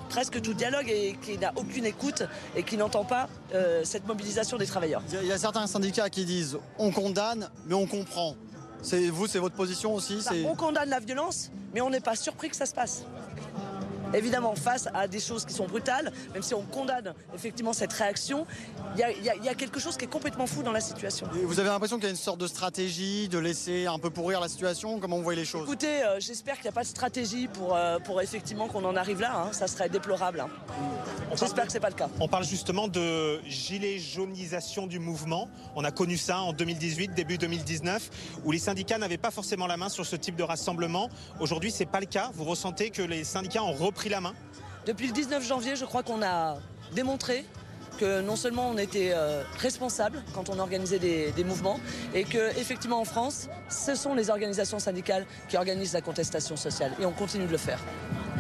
presque 0.10 0.42
tout 0.42 0.56
dialogue 0.56 0.90
et 0.90 1.16
qui 1.22 1.38
n'a 1.38 1.54
aucune 1.56 1.86
écoute 1.86 2.24
et 2.56 2.64
qui 2.64 2.78
n'entend 2.78 3.06
pas 3.06 3.30
euh, 3.54 3.82
cette 3.84 4.08
mobilisation 4.08 4.58
des 4.58 4.66
travailleurs. 4.66 5.04
Il 5.22 5.28
y 5.28 5.32
a- 5.32 5.38
certains 5.38 5.68
syndicats 5.68 6.10
qui 6.10 6.26
disent 6.26 6.58
on 6.80 6.90
condamne, 6.90 7.48
mais 7.68 7.76
on 7.76 7.86
comprend. 7.86 8.34
C'est 8.82 9.08
vous, 9.10 9.28
c'est 9.28 9.38
votre 9.38 9.54
position 9.56 9.94
aussi. 9.94 10.18
Bah, 10.26 10.32
on 10.48 10.56
condamne 10.56 10.90
la 10.90 11.00
violence, 11.00 11.52
mais 11.76 11.82
on 11.82 11.92
n'est 11.92 12.00
pas 12.00 12.16
surpris 12.16 12.50
que 12.50 12.56
ça 12.56 12.66
se 12.66 12.74
passe. 12.74 13.04
Évidemment, 14.14 14.56
face 14.56 14.88
à 14.94 15.08
des 15.08 15.20
choses 15.20 15.46
qui 15.46 15.54
sont 15.54 15.66
brutales, 15.68 16.12
même 16.34 16.42
si 16.44 16.54
on 16.54 16.62
condamne 16.64 17.14
effectivement 17.36 17.74
cette 17.74 17.94
réaction, 17.94 18.46
il 18.96 19.00
y 19.00 19.04
a- 19.04 19.12
y, 19.12 19.48
y 19.52 19.56
quelque 19.56 19.80
chose 19.80 19.98
qui 19.98 20.06
est 20.06 20.10
complètement 20.10 20.48
fou 20.48 20.64
dans 20.64 20.72
la 20.72 20.82
situation. 20.82 21.28
Et 21.40 21.46
Vous 21.46 21.60
avez 21.60 21.70
l'impression 21.70 21.98
qu'il 21.98 22.06
y 22.06 22.08
a 22.08 22.12
une 22.12 22.16
sorte 22.16 22.40
de 22.40 22.48
stratégie 22.48 23.28
de 23.30 23.38
laisser 23.38 23.86
un 23.86 24.00
peu 24.00 24.10
pourrir 24.10 24.40
la 24.40 24.48
situation? 24.50 25.00
Comment 25.00 25.18
vous 25.18 25.24
voyez 25.24 25.40
les 25.40 25.46
choses? 25.46 25.64
Écoutez, 25.64 26.04
euh, 26.04 26.20
j'espère 26.20 26.56
qu'il 26.56 26.64
n'y 26.64 26.70
a 26.70 26.74
pas 26.74 26.84
de 26.84 26.88
stratégie 26.88 27.48
pour, 27.48 27.76
euh, 27.76 28.00
pour 28.00 28.22
effectivement 28.22 28.68
qu'on 28.68 28.84
en 28.86 28.96
arrive 28.96 29.22
là. 29.22 29.36
hein. 29.36 29.50
Ça 29.52 29.68
serait 29.68 29.90
déplorable. 29.90 30.40
hein. 30.42 30.50
J'espère 31.40 31.68
que 31.68 31.72
c'est 31.72 31.80
pas 31.80 31.90
le 31.90 31.96
cas. 31.96 32.10
On 32.20 32.28
parle 32.28 32.44
justement 32.46 32.88
de 32.88 33.40
gilet 33.48 34.00
jaunisation 34.00 34.88
du 34.88 34.98
mouvement. 34.98 35.48
On 35.76 35.84
a 35.84 35.92
connu 35.92 36.18
ça 36.18 36.40
en 36.42 36.54
2018, 36.54 37.14
début 37.14 37.38
2019, 37.38 38.10
où 38.44 38.52
les 38.52 38.58
syndicats 38.60 38.98
n'avaient 38.98 39.18
pas 39.18 39.30
forcément 39.32 39.68
la 39.68 39.78
main 39.78 39.90
sur 39.90 40.06
ce 40.06 40.16
type 40.16 40.36
de 40.36 40.44
rassemblement. 40.44 41.10
Aujourd'hui, 41.40 41.70
c'est 41.72 41.86
pas 41.86 42.00
le 42.00 42.08
cas. 42.08 42.32
Vous 42.34 42.46
ressentez 42.46 42.90
que 42.90 43.04
les 43.04 43.24
syndicats 43.24 43.64
ont 43.64 43.74
repris 43.74 43.99
Depuis 44.86 45.08
le 45.08 45.14
19 45.14 45.46
janvier, 45.46 45.76
je 45.76 45.86
crois 45.86 46.04
qu'on 46.04 46.22
a 46.22 46.58
démontré 46.94 47.46
que 48.00 48.22
non 48.22 48.38
seulement 48.38 48.70
on 48.70 48.78
était 48.78 49.12
euh, 49.14 49.44
responsable 49.58 50.24
quand 50.34 50.50
on 50.50 50.58
organisait 50.58 51.00
des, 51.00 51.32
des 51.32 51.44
mouvements, 51.44 51.80
et 52.14 52.24
que 52.24 52.58
effectivement 52.58 53.02
en 53.02 53.06
France, 53.06 53.50
ce 53.68 53.94
sont 53.94 54.16
les 54.16 54.30
organisations 54.30 54.80
syndicales 54.80 55.26
qui 55.50 55.58
organisent 55.58 55.94
la 55.94 56.02
contestation 56.02 56.56
sociale, 56.56 56.94
et 57.00 57.06
on 57.06 57.12
continue 57.12 57.46
de 57.46 57.52
le 57.52 57.58
faire. 57.58 57.80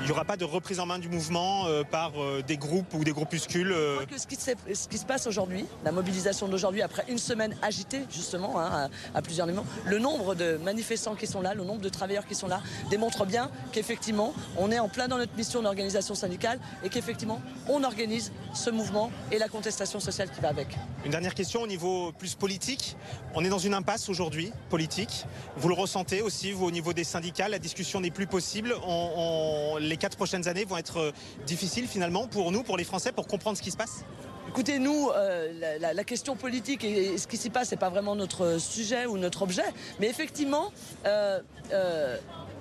Il 0.01 0.05
n'y 0.05 0.11
aura 0.11 0.25
pas 0.25 0.37
de 0.37 0.45
reprise 0.45 0.79
en 0.79 0.85
main 0.85 0.97
du 0.97 1.09
mouvement 1.09 1.65
euh, 1.67 1.83
par 1.83 2.13
euh, 2.21 2.41
des 2.41 2.57
groupes 2.57 2.93
ou 2.93 3.03
des 3.03 3.11
groupuscules. 3.11 3.71
euh, 3.71 3.99
Je 3.99 4.05
crois 4.05 4.15
que 4.15 4.21
ce 4.21 4.25
qui, 4.27 4.35
se, 4.37 4.51
ce 4.73 4.87
qui 4.87 4.97
se 4.97 5.05
passe 5.05 5.27
aujourd'hui, 5.27 5.65
la 5.83 5.91
mobilisation 5.91 6.47
d'aujourd'hui, 6.47 6.81
après 6.81 7.03
une 7.09 7.17
semaine 7.17 7.55
agitée 7.61 8.01
justement 8.09 8.59
hein, 8.59 8.89
à, 9.13 9.17
à 9.17 9.21
plusieurs 9.21 9.45
niveaux, 9.45 9.65
le 9.85 9.99
nombre 9.99 10.35
de 10.35 10.57
manifestants 10.57 11.15
qui 11.15 11.27
sont 11.27 11.41
là, 11.41 11.53
le 11.53 11.63
nombre 11.63 11.81
de 11.81 11.89
travailleurs 11.89 12.25
qui 12.25 12.33
sont 12.33 12.47
là, 12.47 12.61
démontre 12.89 13.25
bien 13.25 13.51
qu'effectivement 13.71 14.33
on 14.57 14.71
est 14.71 14.79
en 14.79 14.87
plein 14.89 15.07
dans 15.07 15.17
notre 15.17 15.35
mission 15.35 15.61
d'organisation 15.61 16.15
syndicale 16.15 16.59
et 16.83 16.89
qu'effectivement 16.89 17.41
on 17.67 17.83
organise 17.83 18.31
ce 18.53 18.69
mouvement 18.69 19.11
et 19.31 19.37
la 19.37 19.47
contestation 19.47 19.99
sociale 19.99 20.29
qui 20.31 20.39
va 20.41 20.49
avec. 20.49 20.69
Une 21.05 21.11
dernière 21.11 21.35
question 21.35 21.61
au 21.61 21.67
niveau 21.67 22.11
plus 22.13 22.35
politique. 22.35 22.95
On 23.35 23.43
est 23.45 23.49
dans 23.49 23.59
une 23.59 23.73
impasse 23.73 24.09
aujourd'hui, 24.09 24.51
politique. 24.69 25.25
Vous 25.57 25.67
le 25.67 25.75
ressentez 25.75 26.21
aussi, 26.21 26.51
vous, 26.51 26.65
au 26.65 26.71
niveau 26.71 26.93
des 26.93 27.03
syndicats, 27.03 27.47
la 27.49 27.59
discussion 27.59 27.99
n'est 28.01 28.09
plus 28.11 28.27
possible. 28.27 28.73
On- 28.87 29.09
on- 29.15 29.88
les 29.89 29.97
quatre 29.97 30.15
prochaines 30.15 30.47
années 30.47 30.65
vont 30.65 30.77
être 30.77 30.97
euh, 30.97 31.11
difficiles 31.45 31.87
finalement 31.87 32.27
pour 32.27 32.51
nous, 32.51 32.63
pour 32.63 32.77
les 32.77 32.83
Français, 32.83 33.11
pour 33.11 33.27
comprendre 33.27 33.57
ce 33.57 33.61
qui 33.61 33.71
se 33.71 33.77
passe? 33.77 34.05
Écoutez, 34.49 34.79
nous, 34.79 35.11
euh, 35.15 35.77
la, 35.79 36.03
question 36.03 36.35
politique 36.35 36.83
et, 36.83 37.19
ce 37.19 37.27
qui 37.27 37.37
s'y 37.37 37.51
passe, 37.51 37.69
c'est 37.69 37.77
pas 37.77 37.91
vraiment 37.91 38.15
notre 38.15 38.59
sujet 38.59 39.05
ou 39.05 39.19
notre 39.19 39.43
objet. 39.43 39.61
Mais 39.99 40.07
effectivement, 40.07 40.71
euh, 41.05 41.39
euh, 41.71 42.17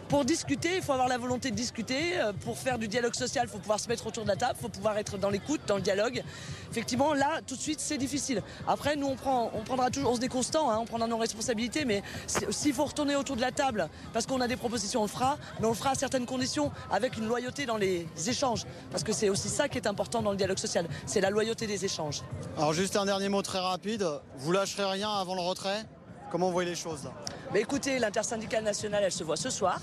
pour 0.09 0.25
discuter, 0.25 0.77
il 0.77 0.83
faut 0.83 0.93
avoir 0.93 1.09
la 1.09 1.19
volonté 1.19 1.51
de 1.51 1.57
discuter. 1.57 2.19
Euh, 2.19 2.33
pour 2.33 2.59
faire 2.59 2.79
du 2.79 2.89
dialogue 2.89 3.15
social, 3.15 3.47
il 3.47 3.51
faut 3.51 3.59
pouvoir 3.59 3.79
se 3.79 3.89
mettre 3.89 4.07
autour 4.07 4.25
de 4.25 4.29
la 4.29 4.37
table, 4.37 4.55
il 4.59 4.63
faut 4.63 4.69
pouvoir 4.69 4.97
être 4.97 5.19
dans 5.19 5.31
l'écoute, 5.31 5.61
dans 5.67 5.77
le 5.77 5.83
dialogue. 5.83 6.23
Effectivement, 6.71 7.15
là, 7.15 7.41
tout 7.47 7.57
de 7.57 7.61
suite, 7.61 7.81
c'est 7.81 7.99
difficile. 7.99 8.43
Après, 8.67 8.97
nous, 8.97 9.07
on, 9.07 9.17
prend, 9.17 9.51
on 9.55 9.63
prendra 9.63 9.91
toujours, 9.91 10.13
on 10.13 10.15
se 10.17 10.21
déconstant, 10.21 10.71
hein, 10.71 10.79
on 10.81 10.87
prendra 10.87 11.07
nos 11.07 11.19
responsabilités, 11.19 11.85
mais 11.85 12.03
s'il 12.27 12.73
faut 12.73 12.85
retourner 12.85 13.17
autour 13.17 13.37
de 13.37 13.41
la 13.41 13.53
table, 13.53 13.89
parce 14.13 14.27
qu'on 14.27 14.41
a 14.41 14.49
des 14.49 14.57
propositions, 14.57 15.01
on 15.01 15.05
le 15.05 15.11
fera, 15.11 15.37
mais 15.61 15.67
on 15.67 15.71
le 15.71 15.77
fera 15.77 15.91
à 15.91 15.95
certaines 15.95 16.27
conditions, 16.27 16.73
avec 16.91 17.17
une 17.17 17.27
loyauté 17.27 17.67
dans 17.67 17.77
les 17.77 18.07
échanges. 18.27 18.65
Parce 18.91 19.05
que 19.05 19.13
c'est 19.13 19.29
aussi 19.29 19.49
ça 19.49 19.69
qui 19.69 19.79
est 19.79 19.87
important 19.87 20.23
dans 20.23 20.31
le 20.31 20.37
dialogue 20.37 20.59
social, 20.59 20.87
c'est 21.07 21.21
la 21.21 21.31
loyauté 21.31 21.67
des 21.67 21.85
échanges. 21.85 22.23
Alors 22.57 22.73
juste 22.73 22.97
un 22.97 23.05
dernier 23.05 23.29
mot 23.29 23.43
très 23.43 23.61
rapide, 23.61 24.07
vous 24.37 24.53
lâcherez 24.53 24.85
rien 24.85 25.11
avant 25.11 25.35
le 25.35 25.43
retrait? 25.43 25.85
Comment 26.31 26.47
vous 26.47 26.53
voyez 26.53 26.71
les 26.71 26.77
choses 26.77 27.11
écoutez, 27.55 27.99
l'intersyndicale 27.99 28.65
nationale, 28.65 29.03
elle 29.05 29.13
se 29.13 29.25
voit 29.25 29.37
ce 29.37 29.51
soir. 29.51 29.81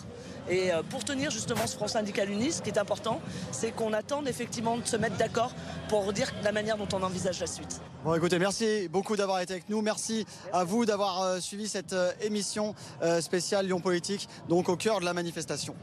Et 0.49 0.71
euh, 0.71 0.83
pour 0.83 1.03
tenir 1.03 1.31
justement 1.31 1.65
ce 1.65 1.75
Front 1.75 1.87
syndical 1.87 2.29
uni, 2.29 2.51
ce 2.51 2.61
qui 2.61 2.69
est 2.69 2.77
important, 2.77 3.19
c'est 3.51 3.71
qu'on 3.71 3.93
attende 3.93 4.27
effectivement 4.27 4.77
de 4.77 4.85
se 4.85 4.97
mettre 4.97 5.17
d'accord 5.17 5.51
pour 5.89 6.13
dire 6.13 6.31
la 6.43 6.51
manière 6.51 6.77
dont 6.77 6.87
on 6.93 7.01
envisage 7.01 7.39
la 7.39 7.47
suite. 7.47 7.81
Bon 8.03 8.13
écoutez, 8.13 8.37
merci 8.37 8.87
beaucoup 8.87 9.15
d'avoir 9.15 9.39
été 9.39 9.53
avec 9.53 9.69
nous. 9.69 9.81
Merci 9.81 10.25
à 10.53 10.63
vous 10.63 10.85
d'avoir 10.85 11.21
euh, 11.21 11.39
suivi 11.39 11.67
cette 11.67 11.93
euh, 11.93 12.11
émission 12.21 12.75
spéciale 13.19 13.65
Lyon 13.65 13.79
Politique, 13.79 14.27
donc 14.47 14.69
au 14.69 14.75
cœur 14.75 14.99
de 14.99 15.05
la 15.05 15.13
manifestation. 15.13 15.75